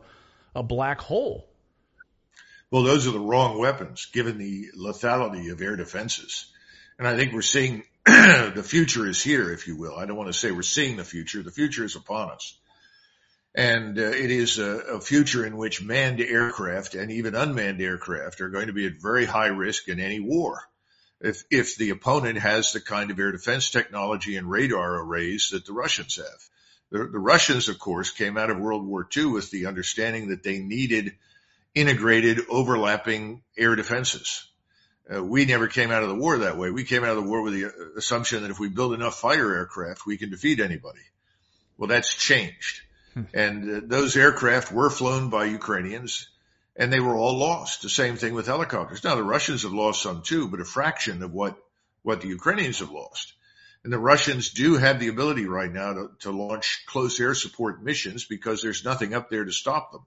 a 0.54 0.62
black 0.62 1.00
hole. 1.00 1.46
Well, 2.70 2.82
those 2.82 3.06
are 3.06 3.12
the 3.12 3.20
wrong 3.20 3.58
weapons 3.58 4.06
given 4.06 4.38
the 4.38 4.68
lethality 4.76 5.52
of 5.52 5.60
air 5.60 5.76
defenses. 5.76 6.46
And 6.98 7.08
I 7.08 7.16
think 7.16 7.32
we're 7.32 7.42
seeing 7.42 7.82
the 8.04 8.64
future 8.64 9.06
is 9.06 9.22
here, 9.22 9.50
if 9.52 9.66
you 9.66 9.76
will. 9.76 9.96
I 9.96 10.06
don't 10.06 10.16
want 10.16 10.32
to 10.32 10.38
say 10.38 10.52
we're 10.52 10.62
seeing 10.62 10.96
the 10.96 11.04
future. 11.04 11.42
The 11.42 11.50
future 11.50 11.84
is 11.84 11.96
upon 11.96 12.30
us. 12.30 12.56
And 13.54 13.98
uh, 13.98 14.02
it 14.02 14.30
is 14.30 14.58
a, 14.58 14.78
a, 14.94 15.00
future 15.00 15.46
in 15.46 15.56
which 15.56 15.82
manned 15.82 16.20
aircraft 16.20 16.96
and 16.96 17.12
even 17.12 17.36
unmanned 17.36 17.80
aircraft 17.80 18.40
are 18.40 18.48
going 18.48 18.66
to 18.66 18.72
be 18.72 18.86
at 18.86 19.00
very 19.00 19.26
high 19.26 19.46
risk 19.46 19.88
in 19.88 20.00
any 20.00 20.18
war. 20.18 20.60
If, 21.20 21.44
if 21.50 21.76
the 21.76 21.90
opponent 21.90 22.38
has 22.38 22.72
the 22.72 22.80
kind 22.80 23.10
of 23.10 23.18
air 23.18 23.30
defense 23.30 23.70
technology 23.70 24.36
and 24.36 24.50
radar 24.50 25.00
arrays 25.00 25.50
that 25.52 25.66
the 25.66 25.72
Russians 25.72 26.16
have. 26.16 26.48
The, 26.90 27.08
the 27.10 27.18
Russians, 27.18 27.68
of 27.68 27.78
course, 27.78 28.10
came 28.10 28.36
out 28.36 28.50
of 28.50 28.58
World 28.58 28.84
War 28.86 29.08
II 29.16 29.26
with 29.26 29.50
the 29.50 29.66
understanding 29.66 30.28
that 30.28 30.42
they 30.42 30.58
needed 30.58 31.14
integrated 31.74 32.40
overlapping 32.48 33.42
air 33.56 33.76
defenses. 33.76 34.46
Uh, 35.12 35.22
we 35.22 35.44
never 35.44 35.68
came 35.68 35.90
out 35.90 36.02
of 36.02 36.08
the 36.08 36.14
war 36.14 36.38
that 36.38 36.56
way. 36.56 36.70
We 36.70 36.84
came 36.84 37.04
out 37.04 37.16
of 37.16 37.22
the 37.22 37.28
war 37.28 37.42
with 37.42 37.52
the 37.52 37.66
uh, 37.66 37.70
assumption 37.96 38.42
that 38.42 38.50
if 38.50 38.58
we 38.58 38.68
build 38.68 38.94
enough 38.94 39.18
fighter 39.18 39.54
aircraft, 39.54 40.06
we 40.06 40.16
can 40.16 40.30
defeat 40.30 40.60
anybody. 40.60 41.00
Well, 41.76 41.88
that's 41.88 42.14
changed. 42.14 42.80
Hmm. 43.12 43.22
And 43.34 43.70
uh, 43.70 43.80
those 43.84 44.16
aircraft 44.16 44.72
were 44.72 44.90
flown 44.90 45.28
by 45.28 45.44
Ukrainians 45.44 46.28
and 46.76 46.92
they 46.92 47.00
were 47.00 47.14
all 47.14 47.36
lost. 47.36 47.82
The 47.82 47.88
same 47.88 48.16
thing 48.16 48.34
with 48.34 48.46
helicopters. 48.46 49.04
Now 49.04 49.14
the 49.14 49.22
Russians 49.22 49.62
have 49.62 49.72
lost 49.72 50.02
some 50.02 50.22
too, 50.22 50.48
but 50.48 50.60
a 50.60 50.64
fraction 50.64 51.22
of 51.22 51.32
what, 51.32 51.56
what 52.02 52.22
the 52.22 52.28
Ukrainians 52.28 52.78
have 52.78 52.90
lost. 52.90 53.34
And 53.84 53.92
the 53.92 53.98
Russians 53.98 54.50
do 54.50 54.76
have 54.76 54.98
the 54.98 55.08
ability 55.08 55.44
right 55.44 55.70
now 55.70 55.92
to, 55.92 56.10
to 56.20 56.30
launch 56.30 56.84
close 56.86 57.20
air 57.20 57.34
support 57.34 57.82
missions 57.82 58.24
because 58.24 58.62
there's 58.62 58.84
nothing 58.84 59.12
up 59.12 59.28
there 59.28 59.44
to 59.44 59.52
stop 59.52 59.92
them 59.92 60.06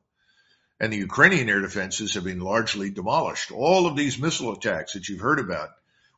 and 0.79 0.93
the 0.93 0.97
Ukrainian 0.97 1.49
air 1.49 1.61
defenses 1.61 2.13
have 2.13 2.23
been 2.23 2.39
largely 2.39 2.89
demolished. 2.89 3.51
All 3.51 3.87
of 3.87 3.95
these 3.95 4.19
missile 4.19 4.53
attacks 4.53 4.93
that 4.93 5.09
you've 5.09 5.21
heard 5.21 5.39
about 5.39 5.69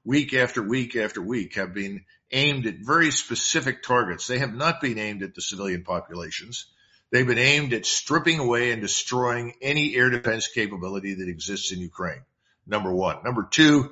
week 0.03 0.33
after 0.33 0.61
week 0.61 0.95
after 0.95 1.21
week 1.21 1.55
have 1.55 1.73
been 1.73 2.03
aimed 2.31 2.65
at 2.65 2.79
very 2.79 3.11
specific 3.11 3.81
targets. 3.83 4.27
They 4.27 4.39
have 4.39 4.53
not 4.53 4.81
been 4.81 4.97
aimed 4.97 5.23
at 5.23 5.35
the 5.35 5.41
civilian 5.41 5.83
populations. 5.83 6.65
They've 7.11 7.25
been 7.25 7.39
aimed 7.39 7.73
at 7.73 7.85
stripping 7.85 8.39
away 8.39 8.71
and 8.71 8.81
destroying 8.81 9.53
any 9.61 9.95
air 9.95 10.09
defense 10.09 10.47
capability 10.47 11.15
that 11.15 11.29
exists 11.29 11.71
in 11.71 11.79
Ukraine. 11.79 12.21
Number 12.67 12.93
one. 12.93 13.23
Number 13.23 13.47
two, 13.49 13.91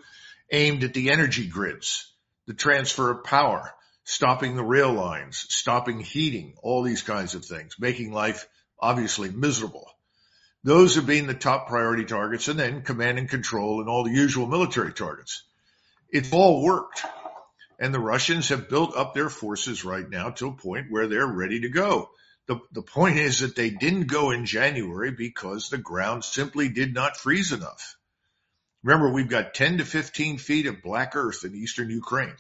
aimed 0.52 0.84
at 0.84 0.94
the 0.94 1.10
energy 1.10 1.48
grids, 1.48 2.12
the 2.46 2.54
transfer 2.54 3.10
of 3.10 3.24
power, 3.24 3.74
stopping 4.04 4.56
the 4.56 4.64
rail 4.64 4.94
lines, 4.94 5.46
stopping 5.50 6.00
heating, 6.00 6.56
all 6.62 6.84
these 6.84 7.02
kinds 7.02 7.34
of 7.34 7.44
things, 7.44 7.76
making 7.80 8.14
life 8.14 8.48
obviously 8.80 9.30
miserable. 9.32 9.90
Those 10.64 10.96
have 10.96 11.06
been 11.06 11.28
the 11.28 11.34
top 11.34 11.68
priority 11.68 12.06
targets 12.06 12.48
and 12.48 12.60
then 12.60 12.82
command 12.82 13.20
and 13.20 13.30
control 13.30 13.80
and 13.80 13.90
all 13.90 14.04
the 14.04 14.12
usual 14.12 14.48
military 14.48 14.94
targets. 14.94 15.44
It's 16.10 16.34
all 16.34 16.64
worked. 16.64 17.06
And 17.80 17.94
the 17.94 18.00
Russians 18.00 18.50
have 18.50 18.70
built 18.70 18.96
up 18.96 19.14
their 19.14 19.30
forces 19.30 19.86
right 19.86 20.10
now 20.10 20.32
to 20.32 20.48
a 20.48 20.54
point 20.54 20.88
where 20.90 21.08
they're 21.08 21.28
ready 21.28 21.62
to 21.62 21.70
go. 21.70 22.10
The, 22.48 22.60
the 22.72 22.82
point 22.82 23.18
is 23.18 23.40
that 23.42 23.56
they 23.56 23.70
didn't 23.70 24.08
go 24.08 24.32
in 24.32 24.46
January 24.46 25.12
because 25.12 25.70
the 25.70 25.78
ground 25.78 26.24
simply 26.24 26.70
did 26.70 26.94
not 26.94 27.18
freeze 27.18 27.52
enough. 27.52 27.98
Remember, 28.84 29.12
we've 29.12 29.30
got 29.30 29.54
10 29.54 29.80
to 29.80 29.86
15 29.86 30.38
feet 30.38 30.66
of 30.66 30.82
black 30.82 31.16
earth 31.16 31.44
in 31.44 31.54
eastern 31.56 31.90
Ukraine. 31.90 32.36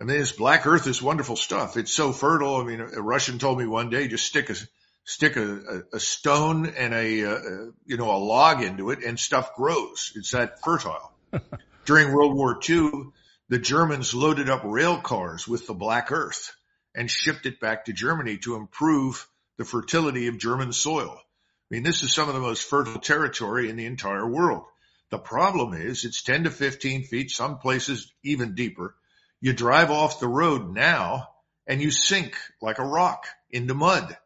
I 0.00 0.04
mean, 0.04 0.18
this 0.18 0.32
black 0.32 0.66
earth 0.66 0.86
is 0.86 1.02
wonderful 1.02 1.36
stuff. 1.36 1.76
It's 1.76 1.92
so 1.92 2.12
fertile. 2.12 2.56
I 2.56 2.64
mean, 2.64 2.80
a 2.80 3.02
Russian 3.02 3.38
told 3.38 3.58
me 3.58 3.66
one 3.66 3.90
day, 3.90 4.08
just 4.08 4.26
stick 4.26 4.48
a, 4.48 4.54
stick 5.10 5.36
a, 5.36 5.82
a, 5.92 5.98
stone 5.98 6.66
and 6.66 6.94
a, 6.94 7.22
a, 7.22 7.70
you 7.84 7.96
know, 7.96 8.14
a 8.14 8.22
log 8.22 8.62
into 8.62 8.90
it 8.90 9.02
and 9.04 9.18
stuff 9.18 9.56
grows. 9.56 10.12
It's 10.14 10.30
that 10.30 10.62
fertile. 10.62 11.12
During 11.84 12.12
World 12.12 12.36
War 12.36 12.60
II, 12.68 12.90
the 13.48 13.58
Germans 13.58 14.14
loaded 14.14 14.48
up 14.48 14.62
rail 14.64 15.00
cars 15.00 15.48
with 15.48 15.66
the 15.66 15.74
black 15.74 16.12
earth 16.12 16.52
and 16.94 17.10
shipped 17.10 17.44
it 17.46 17.58
back 17.58 17.86
to 17.86 17.92
Germany 17.92 18.38
to 18.38 18.54
improve 18.54 19.26
the 19.58 19.64
fertility 19.64 20.28
of 20.28 20.38
German 20.38 20.72
soil. 20.72 21.16
I 21.18 21.74
mean, 21.74 21.82
this 21.82 22.04
is 22.04 22.14
some 22.14 22.28
of 22.28 22.34
the 22.34 22.40
most 22.40 22.62
fertile 22.62 23.00
territory 23.00 23.68
in 23.68 23.76
the 23.76 23.86
entire 23.86 24.26
world. 24.26 24.64
The 25.10 25.18
problem 25.18 25.74
is 25.74 26.04
it's 26.04 26.22
10 26.22 26.44
to 26.44 26.50
15 26.50 27.04
feet, 27.04 27.32
some 27.32 27.58
places 27.58 28.12
even 28.22 28.54
deeper. 28.54 28.94
You 29.40 29.54
drive 29.54 29.90
off 29.90 30.20
the 30.20 30.28
road 30.28 30.72
now 30.72 31.30
and 31.66 31.82
you 31.82 31.90
sink 31.90 32.36
like 32.62 32.78
a 32.78 32.86
rock 32.86 33.26
into 33.50 33.74
mud. 33.74 34.16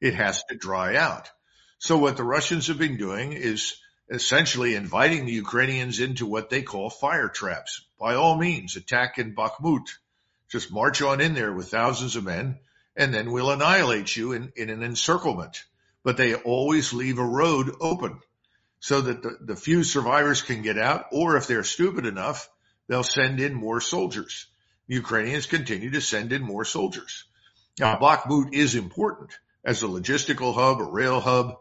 It 0.00 0.14
has 0.14 0.44
to 0.44 0.56
dry 0.56 0.96
out. 0.96 1.30
So 1.78 1.98
what 1.98 2.16
the 2.16 2.24
Russians 2.24 2.68
have 2.68 2.78
been 2.78 2.96
doing 2.96 3.32
is 3.32 3.76
essentially 4.10 4.74
inviting 4.74 5.26
the 5.26 5.32
Ukrainians 5.32 6.00
into 6.00 6.26
what 6.26 6.50
they 6.50 6.62
call 6.62 6.90
fire 6.90 7.28
traps. 7.28 7.84
By 7.98 8.14
all 8.14 8.36
means, 8.36 8.76
attack 8.76 9.18
in 9.18 9.34
Bakhmut. 9.34 9.88
Just 10.50 10.72
march 10.72 11.02
on 11.02 11.20
in 11.20 11.34
there 11.34 11.52
with 11.52 11.70
thousands 11.70 12.16
of 12.16 12.24
men 12.24 12.58
and 12.98 13.14
then 13.14 13.30
we'll 13.30 13.52
annihilate 13.52 14.14
you 14.16 14.32
in, 14.32 14.52
in 14.56 14.70
an 14.70 14.82
encirclement. 14.82 15.64
But 16.02 16.16
they 16.16 16.34
always 16.34 16.92
leave 16.92 17.18
a 17.18 17.24
road 17.24 17.76
open 17.80 18.18
so 18.80 19.00
that 19.00 19.22
the, 19.22 19.36
the 19.40 19.56
few 19.56 19.84
survivors 19.84 20.42
can 20.42 20.62
get 20.62 20.78
out, 20.78 21.06
or 21.12 21.36
if 21.36 21.46
they're 21.46 21.64
stupid 21.64 22.06
enough, 22.06 22.48
they'll 22.88 23.04
send 23.04 23.40
in 23.40 23.54
more 23.54 23.80
soldiers. 23.80 24.46
Ukrainians 24.88 25.46
continue 25.46 25.90
to 25.90 26.00
send 26.00 26.32
in 26.32 26.42
more 26.42 26.64
soldiers. 26.64 27.24
Now, 27.78 27.98
Bakhmut 27.98 28.52
is 28.52 28.74
important 28.74 29.30
as 29.64 29.82
a 29.82 29.86
logistical 29.86 30.54
hub, 30.54 30.80
a 30.80 30.84
rail 30.84 31.20
hub, 31.20 31.56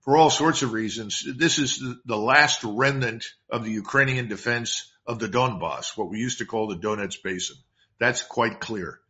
for 0.00 0.16
all 0.16 0.30
sorts 0.30 0.62
of 0.62 0.72
reasons. 0.72 1.24
This 1.36 1.58
is 1.58 1.82
the, 2.04 2.16
last 2.16 2.62
remnant 2.62 3.24
of 3.50 3.64
the 3.64 3.70
Ukrainian 3.70 4.28
defense 4.28 4.92
of 5.06 5.18
the 5.18 5.28
Donbass, 5.28 5.96
what 5.96 6.10
we 6.10 6.18
used 6.18 6.38
to 6.38 6.46
call 6.46 6.68
the 6.68 6.76
Donetsk 6.76 7.22
Basin. 7.22 7.56
That's 7.98 8.22
quite 8.22 8.60
clear. 8.60 9.00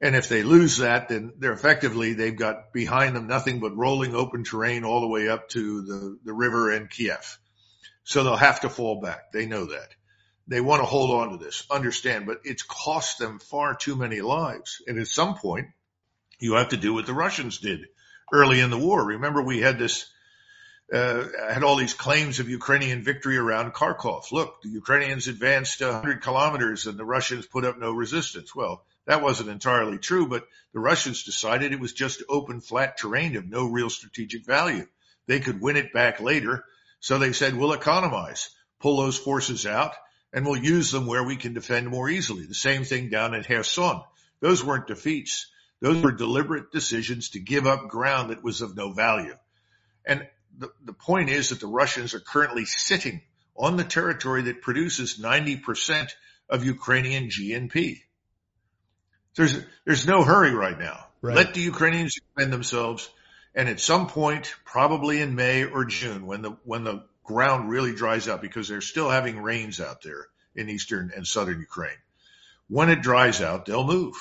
And 0.00 0.14
if 0.14 0.28
they 0.28 0.42
lose 0.42 0.78
that, 0.78 1.08
then 1.08 1.32
they're 1.38 1.52
effectively, 1.52 2.12
they've 2.12 2.36
got 2.36 2.72
behind 2.72 3.16
them 3.16 3.26
nothing 3.26 3.58
but 3.58 3.76
rolling 3.76 4.14
open 4.14 4.44
terrain 4.44 4.84
all 4.84 5.00
the 5.00 5.08
way 5.08 5.28
up 5.28 5.48
to 5.50 5.82
the, 5.82 6.18
the 6.24 6.32
river 6.32 6.70
and 6.70 6.90
Kiev. 6.90 7.38
So 8.04 8.22
they'll 8.22 8.36
have 8.36 8.60
to 8.60 8.68
fall 8.68 9.00
back. 9.00 9.32
They 9.32 9.46
know 9.46 9.66
that. 9.66 9.88
They 10.46 10.60
want 10.60 10.80
to 10.80 10.86
hold 10.86 11.10
on 11.10 11.30
to 11.30 11.44
this, 11.44 11.64
understand, 11.70 12.26
but 12.26 12.40
it's 12.44 12.62
cost 12.62 13.18
them 13.18 13.38
far 13.38 13.74
too 13.74 13.96
many 13.96 14.20
lives. 14.20 14.82
And 14.86 14.98
at 14.98 15.08
some 15.08 15.36
point, 15.36 15.66
you 16.40 16.54
have 16.54 16.70
to 16.70 16.76
do 16.76 16.94
what 16.94 17.06
the 17.06 17.14
Russians 17.14 17.58
did 17.58 17.86
early 18.32 18.60
in 18.60 18.70
the 18.70 18.78
war. 18.78 19.04
Remember, 19.04 19.42
we 19.42 19.60
had 19.60 19.78
this, 19.78 20.06
uh, 20.92 21.24
had 21.48 21.64
all 21.64 21.76
these 21.76 21.94
claims 21.94 22.40
of 22.40 22.48
Ukrainian 22.48 23.02
victory 23.02 23.36
around 23.36 23.74
Kharkov. 23.74 24.30
Look, 24.32 24.62
the 24.62 24.68
Ukrainians 24.68 25.28
advanced 25.28 25.80
100 25.80 26.22
kilometers 26.22 26.86
and 26.86 26.98
the 26.98 27.04
Russians 27.04 27.46
put 27.46 27.64
up 27.64 27.78
no 27.78 27.92
resistance. 27.92 28.54
Well, 28.54 28.84
that 29.06 29.22
wasn't 29.22 29.48
entirely 29.48 29.98
true, 29.98 30.28
but 30.28 30.46
the 30.72 30.80
Russians 30.80 31.24
decided 31.24 31.72
it 31.72 31.80
was 31.80 31.92
just 31.94 32.22
open, 32.28 32.60
flat 32.60 32.98
terrain 32.98 33.36
of 33.36 33.48
no 33.48 33.66
real 33.66 33.90
strategic 33.90 34.44
value. 34.44 34.86
They 35.26 35.40
could 35.40 35.60
win 35.60 35.76
it 35.76 35.92
back 35.92 36.20
later. 36.20 36.64
So 37.00 37.18
they 37.18 37.32
said, 37.32 37.54
we'll 37.54 37.72
economize, 37.72 38.50
pull 38.80 38.98
those 38.98 39.18
forces 39.18 39.66
out, 39.66 39.94
and 40.32 40.44
we'll 40.44 40.62
use 40.62 40.90
them 40.90 41.06
where 41.06 41.24
we 41.24 41.36
can 41.36 41.54
defend 41.54 41.88
more 41.88 42.10
easily. 42.10 42.44
The 42.44 42.54
same 42.54 42.84
thing 42.84 43.08
down 43.08 43.34
at 43.34 43.46
Kherson. 43.46 44.02
Those 44.40 44.62
weren't 44.62 44.86
defeats. 44.86 45.46
Those 45.80 46.02
were 46.02 46.12
deliberate 46.12 46.72
decisions 46.72 47.30
to 47.30 47.40
give 47.40 47.66
up 47.66 47.88
ground 47.88 48.30
that 48.30 48.42
was 48.42 48.60
of 48.60 48.76
no 48.76 48.92
value. 48.92 49.36
And 50.04 50.26
the, 50.56 50.70
the 50.84 50.92
point 50.92 51.30
is 51.30 51.50
that 51.50 51.60
the 51.60 51.66
Russians 51.66 52.14
are 52.14 52.20
currently 52.20 52.64
sitting 52.64 53.22
on 53.56 53.76
the 53.76 53.84
territory 53.84 54.42
that 54.42 54.62
produces 54.62 55.18
90% 55.18 56.10
of 56.48 56.64
Ukrainian 56.64 57.28
GNP. 57.28 58.00
There's 59.36 59.56
there's 59.84 60.06
no 60.06 60.24
hurry 60.24 60.52
right 60.52 60.78
now. 60.78 61.06
Right. 61.20 61.36
Let 61.36 61.54
the 61.54 61.60
Ukrainians 61.60 62.16
defend 62.16 62.52
themselves, 62.52 63.08
and 63.54 63.68
at 63.68 63.80
some 63.80 64.08
point, 64.08 64.52
probably 64.64 65.20
in 65.20 65.34
May 65.34 65.64
or 65.64 65.84
June, 65.84 66.26
when 66.26 66.42
the 66.42 66.56
when 66.64 66.84
the 66.84 67.04
ground 67.22 67.70
really 67.70 67.94
dries 67.94 68.28
out, 68.28 68.40
because 68.40 68.68
they're 68.68 68.80
still 68.80 69.10
having 69.10 69.40
rains 69.40 69.80
out 69.80 70.02
there 70.02 70.26
in 70.56 70.68
eastern 70.68 71.12
and 71.14 71.26
southern 71.26 71.60
Ukraine. 71.60 71.98
When 72.68 72.90
it 72.90 73.02
dries 73.02 73.40
out, 73.40 73.66
they'll 73.66 73.86
move. 73.86 74.14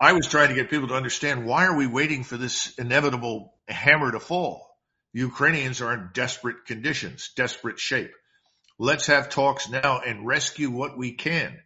I 0.00 0.12
was 0.14 0.26
trying 0.26 0.48
to 0.48 0.54
get 0.54 0.70
people 0.70 0.88
to 0.88 0.94
understand 0.94 1.44
why 1.44 1.66
are 1.66 1.76
we 1.76 1.86
waiting 1.86 2.24
for 2.24 2.38
this 2.38 2.74
inevitable 2.78 3.52
hammer 3.68 4.10
to 4.10 4.20
fall? 4.20 4.66
The 5.12 5.20
Ukrainians 5.20 5.82
are 5.82 5.92
in 5.92 6.10
desperate 6.14 6.64
conditions, 6.66 7.30
desperate 7.36 7.78
shape. 7.78 8.12
Let's 8.78 9.08
have 9.08 9.28
talks 9.28 9.68
now 9.68 10.00
and 10.00 10.26
rescue 10.26 10.70
what 10.70 10.96
we 10.96 11.12
can. 11.12 11.58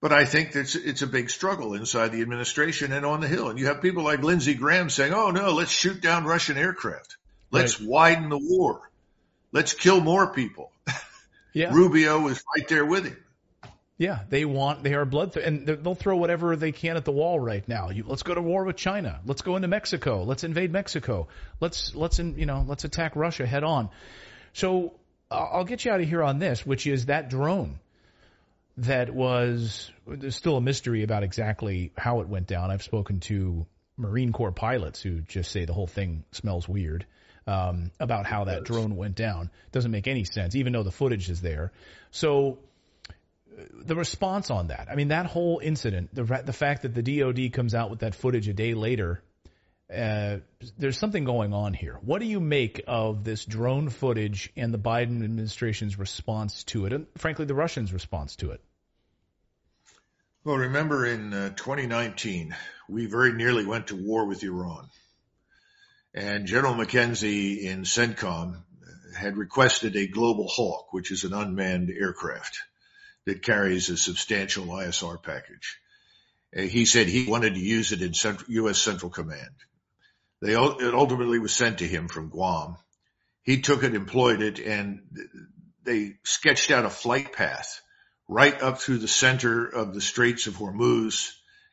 But 0.00 0.12
I 0.12 0.24
think 0.24 0.54
it's, 0.54 0.76
it's 0.76 1.02
a 1.02 1.06
big 1.06 1.30
struggle 1.30 1.74
inside 1.74 2.12
the 2.12 2.22
administration 2.22 2.92
and 2.92 3.04
on 3.04 3.20
the 3.20 3.28
Hill. 3.28 3.48
And 3.48 3.58
you 3.58 3.66
have 3.66 3.82
people 3.82 4.04
like 4.04 4.22
Lindsey 4.22 4.54
Graham 4.54 4.90
saying, 4.90 5.12
oh 5.12 5.30
no, 5.30 5.52
let's 5.52 5.70
shoot 5.72 6.00
down 6.00 6.24
Russian 6.24 6.56
aircraft. 6.56 7.16
Let's 7.50 7.80
right. 7.80 7.88
widen 7.88 8.28
the 8.28 8.38
war. 8.38 8.90
Let's 9.52 9.74
kill 9.74 10.00
more 10.00 10.32
people. 10.32 10.70
Yeah. 11.54 11.70
Rubio 11.72 12.20
was 12.20 12.42
right 12.56 12.66
there 12.68 12.84
with 12.84 13.04
him. 13.04 13.21
Yeah, 13.98 14.20
they 14.28 14.44
want 14.44 14.82
they 14.82 14.94
are 14.94 15.04
blood 15.04 15.36
and 15.36 15.66
they'll 15.66 15.94
throw 15.94 16.16
whatever 16.16 16.56
they 16.56 16.72
can 16.72 16.96
at 16.96 17.04
the 17.04 17.12
wall 17.12 17.38
right 17.38 17.66
now. 17.68 17.90
You, 17.90 18.04
let's 18.06 18.22
go 18.22 18.34
to 18.34 18.42
war 18.42 18.64
with 18.64 18.76
China. 18.76 19.20
Let's 19.24 19.42
go 19.42 19.56
into 19.56 19.68
Mexico. 19.68 20.24
Let's 20.24 20.44
invade 20.44 20.72
Mexico. 20.72 21.28
Let's 21.60 21.94
let's 21.94 22.18
in, 22.18 22.38
you 22.38 22.46
know 22.46 22.64
let's 22.66 22.84
attack 22.84 23.14
Russia 23.16 23.46
head 23.46 23.64
on. 23.64 23.90
So 24.54 24.94
I'll 25.30 25.64
get 25.64 25.84
you 25.84 25.92
out 25.92 26.00
of 26.00 26.08
here 26.08 26.22
on 26.22 26.38
this, 26.38 26.66
which 26.66 26.86
is 26.86 27.06
that 27.06 27.30
drone 27.30 27.78
that 28.78 29.14
was 29.14 29.90
there's 30.06 30.36
still 30.36 30.56
a 30.56 30.60
mystery 30.60 31.02
about 31.02 31.22
exactly 31.22 31.92
how 31.96 32.20
it 32.20 32.28
went 32.28 32.46
down. 32.46 32.70
I've 32.70 32.82
spoken 32.82 33.20
to 33.20 33.66
Marine 33.96 34.32
Corps 34.32 34.52
pilots 34.52 35.00
who 35.02 35.20
just 35.20 35.50
say 35.50 35.64
the 35.64 35.74
whole 35.74 35.86
thing 35.86 36.24
smells 36.32 36.68
weird 36.68 37.06
um, 37.46 37.90
about 38.00 38.26
how 38.26 38.44
that 38.44 38.64
drone 38.64 38.96
went 38.96 39.14
down. 39.14 39.50
Doesn't 39.70 39.90
make 39.90 40.08
any 40.08 40.24
sense, 40.24 40.56
even 40.56 40.72
though 40.72 40.82
the 40.82 40.90
footage 40.90 41.28
is 41.28 41.40
there. 41.40 41.72
So 42.10 42.58
the 43.84 43.96
response 43.96 44.50
on 44.50 44.68
that, 44.68 44.88
I 44.90 44.94
mean, 44.94 45.08
that 45.08 45.26
whole 45.26 45.60
incident, 45.62 46.14
the 46.14 46.24
the 46.24 46.52
fact 46.52 46.82
that 46.82 46.94
the 46.94 47.02
DoD 47.02 47.52
comes 47.52 47.74
out 47.74 47.90
with 47.90 48.00
that 48.00 48.14
footage 48.14 48.48
a 48.48 48.52
day 48.52 48.74
later 48.74 49.22
uh, 49.92 50.38
there's 50.78 50.96
something 50.96 51.24
going 51.24 51.52
on 51.52 51.74
here. 51.74 51.98
What 52.02 52.20
do 52.20 52.26
you 52.26 52.40
make 52.40 52.82
of 52.86 53.24
this 53.24 53.44
drone 53.44 53.90
footage 53.90 54.50
and 54.56 54.72
the 54.72 54.78
Biden 54.78 55.22
administration's 55.22 55.98
response 55.98 56.64
to 56.64 56.86
it, 56.86 56.92
and 56.92 57.06
frankly, 57.18 57.44
the 57.44 57.54
Russians' 57.54 57.92
response 57.92 58.36
to 58.36 58.52
it? 58.52 58.62
Well, 60.44 60.56
remember 60.56 61.06
in 61.06 61.32
uh, 61.32 61.50
2019, 61.50 62.56
we 62.88 63.06
very 63.06 63.32
nearly 63.32 63.66
went 63.66 63.88
to 63.88 63.96
war 63.96 64.26
with 64.26 64.42
Iran. 64.42 64.88
And 66.14 66.46
General 66.46 66.74
McKenzie 66.74 67.62
in 67.62 67.82
CENTCOM 67.82 68.62
had 69.16 69.36
requested 69.36 69.94
a 69.94 70.06
Global 70.06 70.48
Hawk, 70.48 70.92
which 70.92 71.10
is 71.10 71.24
an 71.24 71.32
unmanned 71.32 71.90
aircraft 71.90 72.58
that 73.26 73.42
carries 73.42 73.88
a 73.88 73.96
substantial 73.96 74.66
ISR 74.66 75.22
package. 75.22 75.78
He 76.54 76.84
said 76.84 77.06
he 77.06 77.26
wanted 77.26 77.54
to 77.54 77.60
use 77.60 77.92
it 77.92 78.02
in 78.02 78.14
Central, 78.14 78.50
U.S. 78.52 78.78
Central 78.78 79.10
Command. 79.10 79.54
They, 80.40 80.52
it 80.52 80.94
ultimately 80.94 81.38
was 81.38 81.54
sent 81.54 81.78
to 81.78 81.86
him 81.86 82.08
from 82.08 82.28
Guam. 82.28 82.76
He 83.42 83.60
took 83.60 83.84
it, 83.84 83.94
employed 83.94 84.42
it, 84.42 84.58
and 84.58 85.02
they 85.84 86.16
sketched 86.24 86.70
out 86.70 86.84
a 86.84 86.90
flight 86.90 87.32
path 87.32 87.80
right 88.28 88.60
up 88.60 88.80
through 88.80 88.98
the 88.98 89.08
center 89.08 89.66
of 89.66 89.94
the 89.94 90.00
Straits 90.00 90.46
of 90.46 90.56
Hormuz 90.56 91.32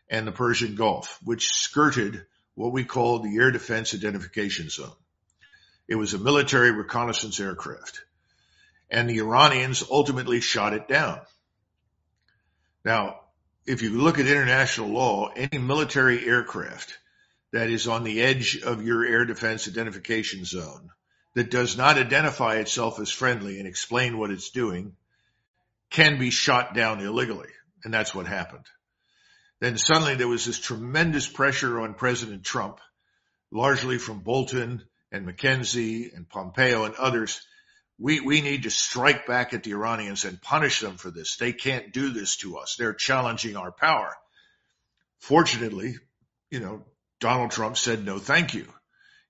and 0.10 0.26
the 0.26 0.32
Persian 0.32 0.76
Gulf, 0.76 1.20
which 1.24 1.50
skirted 1.50 2.26
what 2.56 2.72
we 2.72 2.84
call 2.86 3.20
the 3.20 3.38
Air 3.38 3.52
Defense 3.52 3.94
Identification 3.94 4.70
Zone. 4.70 4.96
It 5.88 5.96
was 5.96 6.14
a 6.14 6.20
military 6.20 6.72
reconnaissance 6.72 7.40
aircraft 7.40 8.02
and 8.90 9.10
the 9.10 9.20
Iranians 9.20 9.84
ultimately 9.90 10.42
shot 10.42 10.74
it 10.74 10.88
down. 10.88 11.20
Now, 12.84 13.20
if 13.66 13.82
you 13.82 13.92
look 13.92 14.20
at 14.20 14.28
international 14.28 14.90
law, 14.90 15.30
any 15.36 15.58
military 15.58 16.26
aircraft 16.26 16.98
that 17.52 17.70
is 17.70 17.88
on 17.88 18.04
the 18.04 18.22
edge 18.22 18.58
of 18.58 18.84
your 18.84 19.06
air 19.06 19.26
defense 19.26 19.68
identification 19.68 20.46
zone 20.46 20.90
that 21.36 21.52
does 21.52 21.78
not 21.78 21.98
identify 21.98 22.56
itself 22.56 23.00
as 23.00 23.12
friendly 23.12 23.60
and 23.60 23.68
explain 23.68 24.18
what 24.18 24.32
it's 24.32 24.50
doing 24.50 24.96
can 25.90 26.20
be 26.20 26.30
shot 26.30 26.74
down 26.74 27.00
illegally. 27.00 27.50
And 27.84 27.94
that's 27.94 28.14
what 28.14 28.28
happened. 28.28 28.66
Then 29.60 29.78
suddenly 29.78 30.16
there 30.16 30.28
was 30.28 30.46
this 30.46 30.60
tremendous 30.60 31.28
pressure 31.28 31.80
on 31.82 31.94
President 31.94 32.44
Trump, 32.44 32.80
largely 33.52 33.98
from 33.98 34.20
Bolton 34.20 34.84
and 35.12 35.28
McKenzie 35.28 36.16
and 36.16 36.30
Pompeo 36.30 36.86
and 36.86 36.96
others. 36.96 37.42
We, 38.00 38.22
we 38.22 38.42
need 38.42 38.64
to 38.64 38.72
strike 38.72 39.28
back 39.28 39.54
at 39.54 39.64
the 39.64 39.72
Iranians 39.74 40.24
and 40.24 40.42
punish 40.42 40.80
them 40.80 40.98
for 40.98 41.12
this. 41.12 41.36
They 41.36 41.52
can't 41.52 41.92
do 41.92 42.10
this 42.10 42.38
to 42.38 42.58
us. 42.58 42.76
They're 42.78 42.94
challenging 42.94 43.58
our 43.58 43.72
power. 43.72 44.16
Fortunately, 45.20 45.96
you 46.50 46.62
know, 46.62 46.84
Donald 47.20 47.52
Trump 47.52 47.78
said 47.78 48.06
no 48.06 48.18
thank 48.18 48.54
you. 48.54 48.66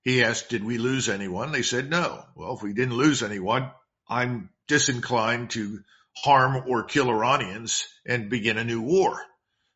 He 0.02 0.22
asked, 0.22 0.48
did 0.48 0.64
we 0.64 0.78
lose 0.78 1.08
anyone? 1.08 1.52
They 1.52 1.62
said 1.62 1.90
no. 1.90 2.24
Well, 2.36 2.54
if 2.54 2.62
we 2.62 2.72
didn't 2.72 2.96
lose 2.96 3.22
anyone, 3.22 3.70
I'm 4.08 4.50
disinclined 4.68 5.50
to 5.50 5.80
harm 6.16 6.64
or 6.68 6.84
kill 6.84 7.10
Iranians 7.10 7.86
and 8.06 8.30
begin 8.30 8.56
a 8.56 8.64
new 8.64 8.80
war. 8.80 9.20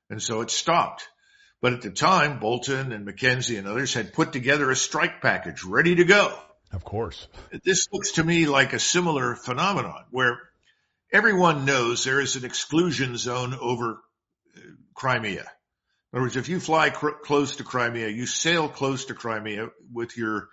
And 0.09 0.23
so 0.23 0.41
it 0.41 0.51
stopped. 0.51 1.09
But 1.61 1.73
at 1.73 1.83
the 1.83 1.91
time, 1.91 2.39
Bolton 2.39 2.93
and 2.93 3.07
McKenzie 3.07 3.59
and 3.59 3.67
others 3.67 3.95
had 3.95 4.13
put 4.13 4.33
together 4.33 4.71
a 4.71 4.77
strike 4.77 5.21
package 5.21 5.65
ready 5.65 5.97
to 5.97 6.05
go. 6.05 6.39
Of 6.75 6.85
course. 6.85 7.29
This 7.65 7.89
looks 7.93 8.13
to 8.13 8.25
me 8.25 8.47
like 8.47 8.73
a 8.73 8.79
similar 8.79 9.37
phenomenon 9.37 10.05
where 10.11 10.39
everyone 11.13 11.65
knows 11.65 12.05
there 12.05 12.21
is 12.21 12.37
an 12.37 12.45
exclusion 12.45 13.17
zone 13.17 13.55
over 13.61 14.01
uh, 14.57 14.61
Crimea. 14.95 15.43
In 15.43 16.19
other 16.19 16.23
words, 16.23 16.37
if 16.37 16.49
you 16.49 16.61
fly 16.61 16.91
cr- 16.91 17.11
close 17.23 17.57
to 17.57 17.65
Crimea, 17.65 18.09
you 18.09 18.27
sail 18.27 18.69
close 18.69 19.07
to 19.07 19.15
Crimea 19.15 19.71
with 19.93 20.17
your 20.17 20.49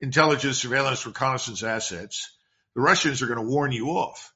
intelligence, 0.00 0.58
surveillance, 0.58 1.04
reconnaissance 1.06 1.62
assets, 1.62 2.30
the 2.74 2.80
Russians 2.80 3.20
are 3.22 3.26
going 3.26 3.38
to 3.38 3.52
warn 3.52 3.72
you 3.72 3.88
off. 3.88 4.32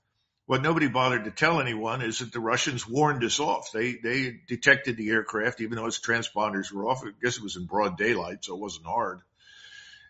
What 0.46 0.62
nobody 0.62 0.88
bothered 0.88 1.24
to 1.24 1.30
tell 1.30 1.60
anyone 1.60 2.02
is 2.02 2.18
that 2.18 2.32
the 2.32 2.40
Russians 2.40 2.86
warned 2.86 3.24
us 3.24 3.38
off. 3.40 3.70
They, 3.72 3.94
they 4.02 4.40
detected 4.48 4.96
the 4.96 5.10
aircraft, 5.10 5.60
even 5.60 5.76
though 5.76 5.86
its 5.86 6.00
transponders 6.00 6.72
were 6.72 6.88
off. 6.88 7.02
I 7.04 7.10
guess 7.22 7.36
it 7.36 7.42
was 7.42 7.56
in 7.56 7.64
broad 7.64 7.96
daylight, 7.96 8.44
so 8.44 8.54
it 8.54 8.60
wasn't 8.60 8.86
hard. 8.86 9.20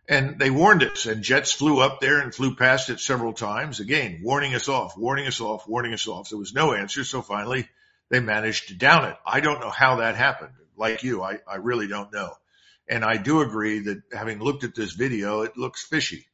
And 0.09 0.39
they 0.39 0.51
warned 0.51 0.83
us 0.83 1.07
and 1.07 1.23
jets 1.23 1.53
flew 1.53 1.81
up 1.81 2.01
there 2.01 2.19
and 2.19 2.35
flew 2.35 2.57
past 2.57 2.91
it 2.91 3.01
several 3.01 3.33
times. 3.33 3.81
Again, 3.81 4.21
warning 4.23 4.55
us 4.55 4.69
off, 4.69 4.97
warning 4.97 5.27
us 5.27 5.41
off, 5.41 5.69
warning 5.69 5.95
us 5.95 6.09
off. 6.09 6.29
There 6.29 6.39
was 6.39 6.55
no 6.55 6.75
answer. 6.75 7.05
So 7.05 7.23
finally 7.23 7.69
they 8.11 8.21
managed 8.21 8.69
to 8.69 8.75
down 8.75 9.05
it. 9.05 9.17
I 9.25 9.41
don't 9.41 9.61
know 9.61 9.71
how 9.71 9.97
that 9.97 10.17
happened. 10.17 10.53
Like 10.77 11.03
you, 11.03 11.23
I, 11.23 11.39
I 11.47 11.57
really 11.57 11.87
don't 11.87 12.13
know. 12.13 12.33
And 12.89 13.05
I 13.05 13.17
do 13.17 13.41
agree 13.41 13.79
that 13.81 14.03
having 14.13 14.41
looked 14.41 14.65
at 14.65 14.75
this 14.75 14.93
video, 14.93 15.43
it 15.43 15.57
looks 15.57 15.85
fishy. 15.85 16.27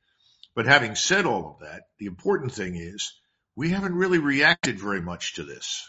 But 0.55 0.67
having 0.67 0.95
said 0.95 1.27
all 1.27 1.51
of 1.51 1.61
that, 1.61 1.83
the 1.99 2.07
important 2.07 2.53
thing 2.53 2.75
is 2.75 3.13
we 3.55 3.71
haven't 3.71 3.95
really 3.95 4.19
reacted 4.19 4.81
very 4.81 5.01
much 5.01 5.35
to 5.35 5.45
this. 5.45 5.89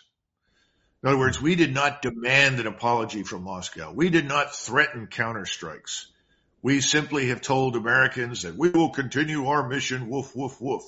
In 1.02 1.10
other 1.10 1.18
words, 1.18 1.42
we 1.42 1.56
did 1.56 1.74
not 1.74 2.02
demand 2.02 2.60
an 2.60 2.68
apology 2.68 3.24
from 3.24 3.44
Moscow. 3.44 3.94
We 3.94 4.10
did 4.10 4.28
not 4.28 4.54
threaten 4.54 5.08
counterstrikes. 5.08 6.08
We 6.62 6.82
simply 6.82 7.28
have 7.30 7.42
told 7.42 7.76
Americans 7.76 8.42
that 8.42 8.56
we 8.56 8.70
will 8.70 8.90
continue 8.90 9.48
our 9.48 9.68
mission, 9.68 10.10
woof, 10.10 10.36
woof, 10.36 10.60
woof. 10.60 10.84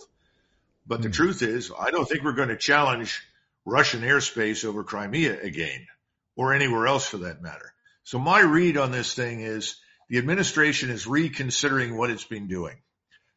But 0.86 1.02
the 1.02 1.08
hmm. 1.08 1.14
truth 1.14 1.42
is, 1.42 1.72
I 1.78 1.92
don't 1.92 2.08
think 2.08 2.24
we're 2.24 2.34
going 2.34 2.50
to 2.50 2.58
challenge 2.58 3.22
Russian 3.66 4.02
airspace 4.02 4.66
over 4.66 4.84
Crimea 4.84 5.40
again, 5.42 5.88
or 6.36 6.54
anywhere 6.54 6.88
else 6.88 7.08
for 7.08 7.18
that 7.20 7.42
matter. 7.42 7.74
So 8.04 8.20
my 8.20 8.42
read 8.42 8.78
on 8.78 8.92
this 8.92 9.14
thing 9.14 9.42
is 9.42 9.76
the 10.10 10.18
administration 10.18 10.90
is 10.90 11.08
reconsidering 11.08 11.96
what 11.96 12.10
it's 12.10 12.26
been 12.26 12.48
doing. 12.48 12.78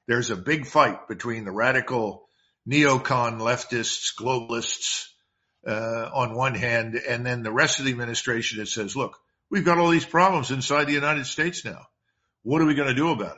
There's 0.07 0.31
a 0.31 0.37
big 0.37 0.67
fight 0.67 1.07
between 1.09 1.45
the 1.45 1.53
radical 1.53 2.29
neocon 2.69 3.39
leftists, 3.39 4.15
globalists, 4.19 5.09
uh, 5.67 6.11
on 6.13 6.35
one 6.35 6.55
hand, 6.55 6.95
and 6.95 7.25
then 7.25 7.43
the 7.43 7.53
rest 7.53 7.79
of 7.79 7.85
the 7.85 7.91
administration 7.91 8.59
that 8.59 8.69
says, 8.69 8.97
look, 8.97 9.19
we've 9.51 9.65
got 9.65 9.79
all 9.79 9.91
these 9.91 10.05
problems 10.05 10.51
inside 10.51 10.85
the 10.85 10.93
United 10.93 11.27
States 11.27 11.65
now. 11.65 11.87
What 12.45 12.63
are 12.63 12.67
we 12.67 12.75
going 12.75 12.89
to 12.89 12.95
do 12.95 13.11
about 13.11 13.37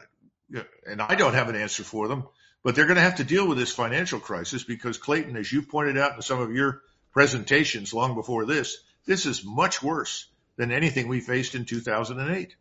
it? 0.53 0.67
And 0.87 1.01
I 1.01 1.15
don't 1.15 1.35
have 1.35 1.49
an 1.49 1.57
answer 1.57 1.83
for 1.83 2.07
them. 2.09 2.29
But 2.63 2.75
they're 2.75 2.87
going 2.87 2.97
to 2.97 3.03
have 3.03 3.17
to 3.17 3.25
deal 3.25 3.47
with 3.47 3.59
this 3.59 3.73
financial 3.73 4.19
crisis 4.19 4.65
because 4.65 4.99
Clayton, 4.99 5.37
as 5.37 5.51
you 5.51 5.63
pointed 5.63 5.97
out 5.97 6.17
in 6.17 6.23
some 6.23 6.41
of 6.41 6.53
your 6.53 6.83
presentations 7.13 7.95
long 7.95 8.15
before 8.15 8.45
this, 8.45 8.79
this 9.07 9.25
is 9.25 9.45
much 9.45 9.83
worse 9.83 10.27
than 10.57 10.73
anything 10.73 11.07
we 11.07 11.21
faced 11.21 11.55
in 11.55 11.65
2008. 11.65 12.57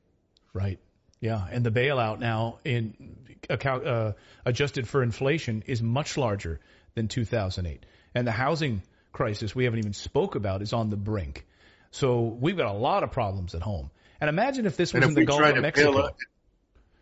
Right. 0.53 0.79
Yeah, 1.19 1.43
and 1.51 1.65
the 1.65 1.71
bailout 1.71 2.19
now 2.19 2.59
in 2.63 3.15
account, 3.49 3.87
uh, 3.87 4.13
adjusted 4.45 4.87
for 4.87 5.01
inflation 5.01 5.63
is 5.65 5.81
much 5.81 6.17
larger 6.17 6.59
than 6.93 7.07
2008, 7.07 7.83
and 8.13 8.27
the 8.27 8.31
housing 8.31 8.83
crisis 9.11 9.55
we 9.55 9.63
haven't 9.63 9.79
even 9.79 9.93
spoke 9.93 10.35
about 10.35 10.61
is 10.61 10.71
on 10.71 10.89
the 10.89 10.97
brink. 10.97 11.45
So 11.91 12.21
we've 12.21 12.57
got 12.57 12.67
a 12.67 12.77
lot 12.77 13.03
of 13.03 13.11
problems 13.11 13.55
at 13.55 13.61
home. 13.61 13.89
And 14.19 14.29
imagine 14.29 14.65
if 14.65 14.77
this 14.77 14.93
was 14.93 15.03
in 15.03 15.13
the 15.13 15.25
Gulf 15.25 15.41
of 15.41 15.61
Mexico. 15.61 16.05
Out, 16.05 16.15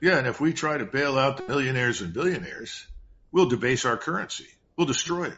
yeah, 0.04 0.18
and 0.18 0.28
if 0.28 0.42
we 0.42 0.52
try 0.52 0.78
to 0.78 0.84
bail 0.84 1.18
out 1.18 1.38
the 1.38 1.48
millionaires 1.48 2.02
and 2.02 2.12
billionaires, 2.12 2.86
we'll 3.32 3.48
debase 3.48 3.86
our 3.86 3.96
currency. 3.96 4.48
We'll 4.76 4.86
destroy 4.86 5.28
it. 5.28 5.38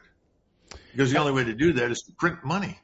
Because 0.91 1.11
the 1.11 1.19
only 1.19 1.33
way 1.33 1.43
to 1.43 1.53
do 1.53 1.73
that 1.73 1.91
is 1.91 2.01
to 2.07 2.13
print 2.13 2.43
money. 2.43 2.79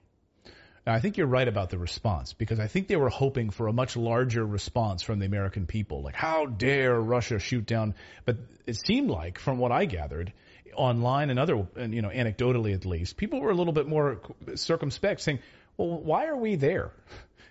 I 0.86 1.00
think 1.00 1.18
you're 1.18 1.26
right 1.26 1.48
about 1.48 1.72
the 1.72 1.80
response 1.80 2.34
because 2.34 2.60
I 2.60 2.68
think 2.68 2.88
they 2.88 2.98
were 2.98 3.10
hoping 3.10 3.50
for 3.50 3.66
a 3.68 3.74
much 3.74 3.98
larger 3.98 4.46
response 4.46 5.02
from 5.02 5.18
the 5.18 5.26
American 5.26 5.66
people. 5.66 6.04
Like, 6.04 6.14
how 6.14 6.46
dare 6.46 7.02
Russia 7.02 7.40
shoot 7.40 7.66
down? 7.66 7.96
But 8.26 8.38
it 8.68 8.78
seemed 8.78 9.10
like, 9.10 9.40
from 9.40 9.58
what 9.58 9.72
I 9.72 9.86
gathered, 9.86 10.34
online 10.76 11.32
and 11.32 11.40
other, 11.40 11.68
you 11.78 12.04
know, 12.04 12.10
anecdotally 12.10 12.76
at 12.76 12.86
least, 12.86 13.18
people 13.18 13.42
were 13.42 13.50
a 13.50 13.56
little 13.56 13.74
bit 13.74 13.88
more 13.88 14.22
circumspect, 14.54 15.22
saying, 15.22 15.40
"Well, 15.78 16.00
why 16.00 16.28
are 16.28 16.38
we 16.38 16.58
there? 16.58 16.92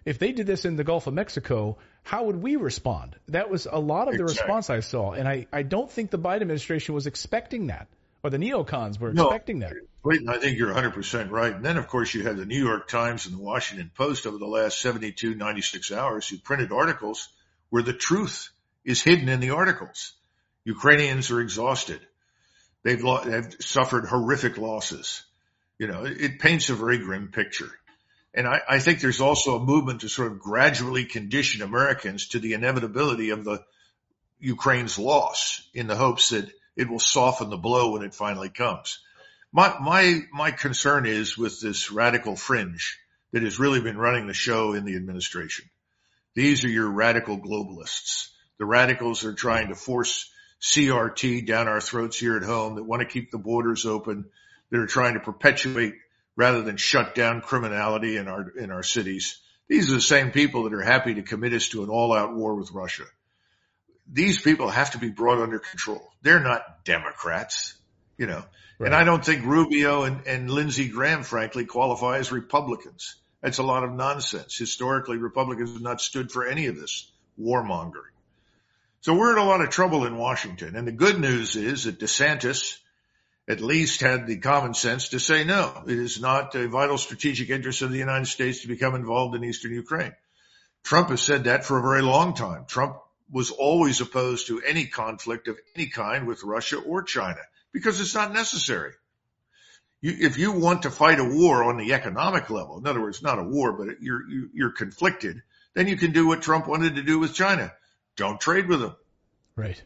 If 0.04 0.18
they 0.18 0.32
did 0.32 0.46
this 0.46 0.64
in 0.64 0.76
the 0.76 0.84
Gulf 0.84 1.06
of 1.06 1.14
Mexico, 1.14 1.78
how 2.02 2.24
would 2.24 2.36
we 2.36 2.56
respond? 2.56 3.16
That 3.28 3.50
was 3.50 3.66
a 3.70 3.78
lot 3.78 4.08
of 4.08 4.16
the 4.16 4.22
exactly. 4.22 4.44
response 4.44 4.70
I 4.70 4.80
saw, 4.80 5.12
and 5.12 5.28
I, 5.28 5.46
I 5.52 5.62
don't 5.62 5.90
think 5.90 6.10
the 6.10 6.18
Biden 6.18 6.42
administration 6.42 6.94
was 6.94 7.06
expecting 7.06 7.66
that, 7.68 7.88
or 8.22 8.30
the 8.30 8.38
neocons 8.38 8.98
were 8.98 9.12
no, 9.12 9.26
expecting 9.26 9.60
that. 9.60 9.74
Wait, 10.02 10.26
I 10.26 10.38
think 10.38 10.58
you're 10.58 10.72
100% 10.72 11.30
right. 11.30 11.54
And 11.54 11.64
then, 11.64 11.76
of 11.76 11.86
course, 11.88 12.14
you 12.14 12.22
had 12.22 12.38
the 12.38 12.46
New 12.46 12.58
York 12.58 12.88
Times 12.88 13.26
and 13.26 13.34
the 13.34 13.42
Washington 13.42 13.90
Post 13.94 14.26
over 14.26 14.38
the 14.38 14.46
last 14.46 14.80
72, 14.80 15.34
96 15.34 15.92
hours 15.92 16.26
who 16.26 16.38
printed 16.38 16.72
articles 16.72 17.28
where 17.68 17.82
the 17.82 17.92
truth 17.92 18.48
is 18.84 19.02
hidden 19.02 19.28
in 19.28 19.40
the 19.40 19.50
articles. 19.50 20.14
Ukrainians 20.64 21.30
are 21.30 21.40
exhausted. 21.40 22.00
They've, 22.82 23.02
lo- 23.02 23.22
they've 23.24 23.54
suffered 23.60 24.06
horrific 24.06 24.56
losses. 24.56 25.22
You 25.78 25.86
know, 25.86 26.04
it, 26.04 26.20
it 26.20 26.38
paints 26.38 26.70
a 26.70 26.74
very 26.74 26.98
grim 26.98 27.28
picture. 27.28 27.70
And 28.34 28.46
I, 28.46 28.60
I 28.68 28.78
think 28.78 29.00
there's 29.00 29.20
also 29.20 29.56
a 29.56 29.64
movement 29.64 30.02
to 30.02 30.08
sort 30.08 30.30
of 30.30 30.38
gradually 30.38 31.04
condition 31.04 31.62
Americans 31.62 32.28
to 32.28 32.38
the 32.38 32.52
inevitability 32.52 33.30
of 33.30 33.44
the 33.44 33.64
Ukraine's 34.38 34.98
loss 34.98 35.68
in 35.74 35.86
the 35.86 35.96
hopes 35.96 36.30
that 36.30 36.50
it 36.76 36.88
will 36.88 37.00
soften 37.00 37.50
the 37.50 37.56
blow 37.56 37.92
when 37.92 38.02
it 38.02 38.14
finally 38.14 38.48
comes. 38.48 39.00
My, 39.52 39.76
my, 39.80 40.20
my 40.32 40.50
concern 40.52 41.06
is 41.06 41.36
with 41.36 41.60
this 41.60 41.90
radical 41.90 42.36
fringe 42.36 42.98
that 43.32 43.42
has 43.42 43.58
really 43.58 43.80
been 43.80 43.98
running 43.98 44.26
the 44.26 44.34
show 44.34 44.72
in 44.74 44.84
the 44.84 44.96
administration. 44.96 45.68
These 46.34 46.64
are 46.64 46.68
your 46.68 46.88
radical 46.88 47.38
globalists. 47.38 48.28
The 48.58 48.64
radicals 48.64 49.24
are 49.24 49.34
trying 49.34 49.68
to 49.68 49.74
force 49.74 50.30
CRT 50.62 51.46
down 51.46 51.66
our 51.66 51.80
throats 51.80 52.18
here 52.18 52.36
at 52.36 52.44
home 52.44 52.76
that 52.76 52.84
want 52.84 53.00
to 53.00 53.08
keep 53.08 53.30
the 53.30 53.38
borders 53.38 53.86
open. 53.86 54.26
That 54.70 54.78
are 54.78 54.86
trying 54.86 55.14
to 55.14 55.20
perpetuate 55.20 55.94
rather 56.40 56.62
than 56.62 56.78
shut 56.78 57.14
down 57.14 57.42
criminality 57.42 58.16
in 58.16 58.26
our, 58.26 58.48
in 58.48 58.70
our 58.70 58.82
cities. 58.82 59.38
These 59.68 59.90
are 59.90 59.96
the 59.96 60.00
same 60.00 60.30
people 60.30 60.62
that 60.62 60.72
are 60.72 60.80
happy 60.80 61.12
to 61.16 61.22
commit 61.22 61.52
us 61.52 61.68
to 61.68 61.82
an 61.82 61.90
all 61.90 62.14
out 62.14 62.34
war 62.34 62.54
with 62.54 62.72
Russia. 62.72 63.04
These 64.10 64.40
people 64.40 64.70
have 64.70 64.92
to 64.92 64.98
be 64.98 65.10
brought 65.10 65.42
under 65.42 65.58
control. 65.58 66.02
They're 66.22 66.40
not 66.40 66.82
Democrats, 66.86 67.74
you 68.16 68.26
know, 68.26 68.42
right. 68.78 68.86
and 68.86 68.94
I 68.94 69.04
don't 69.04 69.22
think 69.22 69.44
Rubio 69.44 70.04
and, 70.04 70.26
and 70.26 70.50
Lindsey 70.50 70.88
Graham, 70.88 71.24
frankly, 71.24 71.66
qualify 71.66 72.16
as 72.16 72.32
Republicans. 72.32 73.16
That's 73.42 73.58
a 73.58 73.62
lot 73.62 73.84
of 73.84 73.92
nonsense. 73.92 74.56
Historically, 74.56 75.18
Republicans 75.18 75.74
have 75.74 75.82
not 75.82 76.00
stood 76.00 76.32
for 76.32 76.46
any 76.46 76.68
of 76.68 76.76
this 76.76 77.12
warmongering. 77.38 78.16
So 79.02 79.12
we're 79.12 79.32
in 79.32 79.38
a 79.38 79.44
lot 79.44 79.60
of 79.60 79.68
trouble 79.68 80.06
in 80.06 80.16
Washington. 80.16 80.74
And 80.74 80.88
the 80.88 80.92
good 80.92 81.20
news 81.20 81.54
is 81.54 81.84
that 81.84 82.00
DeSantis 82.00 82.78
at 83.50 83.60
least 83.60 84.00
had 84.00 84.28
the 84.28 84.36
common 84.36 84.74
sense 84.74 85.08
to 85.08 85.18
say 85.18 85.42
no. 85.42 85.82
It 85.84 85.98
is 85.98 86.20
not 86.20 86.54
a 86.54 86.68
vital 86.68 86.96
strategic 86.98 87.50
interest 87.50 87.82
of 87.82 87.90
the 87.90 87.98
United 87.98 88.26
States 88.26 88.62
to 88.62 88.68
become 88.68 88.94
involved 88.94 89.34
in 89.34 89.42
eastern 89.42 89.72
Ukraine. 89.72 90.14
Trump 90.84 91.08
has 91.08 91.20
said 91.20 91.44
that 91.44 91.64
for 91.64 91.76
a 91.76 91.82
very 91.82 92.00
long 92.00 92.34
time. 92.34 92.64
Trump 92.66 92.98
was 93.28 93.50
always 93.50 94.00
opposed 94.00 94.46
to 94.46 94.62
any 94.62 94.86
conflict 94.86 95.48
of 95.48 95.58
any 95.74 95.88
kind 95.88 96.28
with 96.28 96.44
Russia 96.44 96.76
or 96.76 97.02
China 97.02 97.40
because 97.72 98.00
it's 98.00 98.14
not 98.14 98.32
necessary. 98.32 98.92
You, 100.00 100.14
if 100.20 100.38
you 100.38 100.52
want 100.52 100.82
to 100.82 100.90
fight 100.90 101.18
a 101.18 101.24
war 101.24 101.64
on 101.64 101.76
the 101.76 101.92
economic 101.92 102.50
level, 102.50 102.78
in 102.78 102.86
other 102.86 103.00
words, 103.00 103.20
not 103.20 103.40
a 103.40 103.44
war, 103.44 103.72
but 103.72 104.00
you're, 104.00 104.22
you're 104.54 104.70
conflicted, 104.70 105.42
then 105.74 105.88
you 105.88 105.96
can 105.96 106.12
do 106.12 106.24
what 106.24 106.42
Trump 106.42 106.68
wanted 106.68 106.94
to 106.94 107.02
do 107.02 107.18
with 107.18 107.34
China. 107.34 107.72
Don't 108.14 108.40
trade 108.40 108.68
with 108.68 108.80
them. 108.80 108.94
Right. 109.56 109.82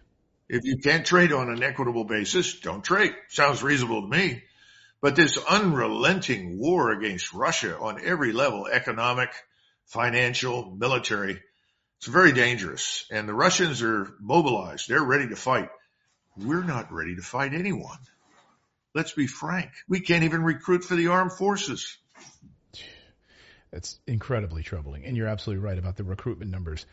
If 0.49 0.65
you 0.65 0.79
can't 0.79 1.07
trade 1.07 1.33
on 1.33 1.51
an 1.51 1.63
equitable 1.63 2.05
basis, 2.05 2.61
don't 2.61 2.85
trade. 2.85 3.15
Sounds 3.29 3.63
reasonable 3.63 4.03
to 4.03 4.09
me. 4.09 4.43
But 5.01 5.17
this 5.17 5.39
unrelenting 5.39 6.59
war 6.59 6.91
against 6.91 7.33
Russia 7.33 7.79
on 7.79 8.01
every 8.03 8.33
level, 8.33 8.67
economic, 8.67 9.31
financial, 9.87 10.75
military, 10.77 11.41
it's 11.99 12.07
very 12.07 12.33
dangerous. 12.33 13.07
And 13.11 13.29
the 13.29 13.35
Russians 13.35 13.83
are 13.83 14.15
mobilized. 14.21 14.89
They're 14.89 15.03
ready 15.03 15.29
to 15.29 15.37
fight. 15.37 15.71
We're 16.37 16.65
not 16.65 16.93
ready 16.93 17.17
to 17.17 17.23
fight 17.23 17.55
anyone. 17.55 17.99
Let's 18.95 19.13
be 19.13 19.27
frank. 19.27 19.71
We 19.89 20.01
can't 20.01 20.25
even 20.25 20.43
recruit 20.43 20.85
for 20.85 20.95
the 20.95 21.09
armed 21.09 21.33
forces. 21.33 21.97
That's 23.71 23.99
incredibly 24.07 24.63
troubling. 24.63 25.05
And 25.05 25.17
you're 25.17 25.27
absolutely 25.27 25.65
right 25.65 25.79
about 25.79 25.97
the 25.97 26.05
recruitment 26.05 26.51
numbers. 26.51 26.87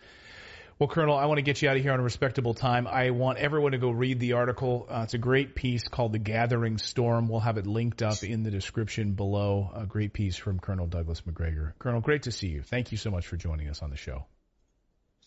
Well, 0.81 0.87
Colonel, 0.87 1.15
I 1.15 1.25
want 1.25 1.37
to 1.37 1.43
get 1.43 1.61
you 1.61 1.69
out 1.69 1.77
of 1.77 1.83
here 1.83 1.91
on 1.91 1.99
a 1.99 2.03
respectable 2.03 2.55
time. 2.55 2.87
I 2.87 3.11
want 3.11 3.37
everyone 3.37 3.73
to 3.73 3.77
go 3.77 3.91
read 3.91 4.19
the 4.19 4.33
article. 4.33 4.87
Uh, 4.89 5.01
it's 5.03 5.13
a 5.13 5.19
great 5.19 5.53
piece 5.53 5.87
called 5.87 6.11
The 6.11 6.17
Gathering 6.17 6.79
Storm. 6.79 7.27
We'll 7.27 7.39
have 7.39 7.59
it 7.59 7.67
linked 7.67 8.01
up 8.01 8.23
in 8.23 8.41
the 8.41 8.49
description 8.49 9.11
below. 9.11 9.69
A 9.75 9.85
great 9.85 10.11
piece 10.11 10.37
from 10.37 10.57
Colonel 10.57 10.87
Douglas 10.87 11.23
Macgregor. 11.23 11.75
Colonel, 11.77 12.01
great 12.01 12.23
to 12.23 12.31
see 12.31 12.47
you. 12.47 12.63
Thank 12.63 12.91
you 12.91 12.97
so 12.97 13.11
much 13.11 13.27
for 13.27 13.37
joining 13.37 13.69
us 13.69 13.83
on 13.83 13.91
the 13.91 13.95
show. 13.95 14.25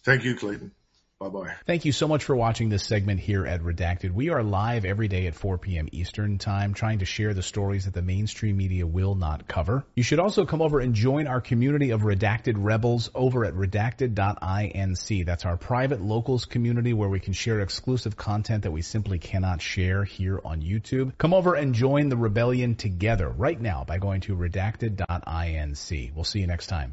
Thank 0.03 0.25
you, 0.25 0.35
Clayton. 0.35 0.73
Bye 1.21 1.29
bye. 1.29 1.55
Thank 1.65 1.85
you 1.85 1.93
so 1.93 2.09
much 2.09 2.25
for 2.25 2.35
watching 2.35 2.69
this 2.69 2.85
segment 2.85 3.21
here 3.21 3.47
at 3.47 3.63
Redacted. 3.63 4.13
We 4.13 4.31
are 4.31 4.43
live 4.43 4.85
every 4.85 5.07
day 5.07 5.29
at 5.29 5.37
4 5.37 5.59
p.m. 5.59 5.89
Eastern 5.93 6.39
Time, 6.39 6.75
trying 6.75 6.99
to 6.99 7.05
share 7.05 7.33
the 7.33 7.43
stories 7.43 7.85
that 7.85 7.95
the 7.95 8.03
mainstream 8.03 8.57
media 8.57 8.85
will 8.85 9.15
not 9.15 9.47
cover. 9.47 9.87
You 9.95 10.03
should 10.03 10.19
also 10.19 10.45
come 10.45 10.61
over 10.61 10.81
and 10.81 10.93
join 10.93 11.29
our 11.29 11.41
community 11.41 11.91
of 11.91 12.03
Redacted 12.03 12.55
Rebels 12.57 13.11
over 13.15 13.45
at 13.45 13.55
redacted.inc. 13.55 15.25
That's 15.25 15.45
our 15.45 15.57
private 15.57 16.03
locals 16.03 16.47
community 16.47 16.93
where 16.93 17.09
we 17.09 17.21
can 17.21 17.33
share 17.33 17.61
exclusive 17.61 18.17
content 18.17 18.65
that 18.65 18.73
we 18.73 18.83
simply 18.83 19.19
cannot 19.19 19.63
share 19.63 20.05
here 20.05 20.41
on 20.45 20.61
YouTube. 20.61 21.17
Come 21.17 21.33
over 21.33 21.55
and 21.55 21.75
join 21.75 22.09
the 22.09 22.17
rebellion 22.17 22.75
together 22.75 23.29
right 23.29 23.61
now 23.61 23.85
by 23.85 23.99
going 23.99 24.21
to 24.23 24.37
redacted.inc. 24.37 26.15
We'll 26.15 26.25
see 26.25 26.41
you 26.41 26.49
next 26.49 26.67
time. 26.67 26.93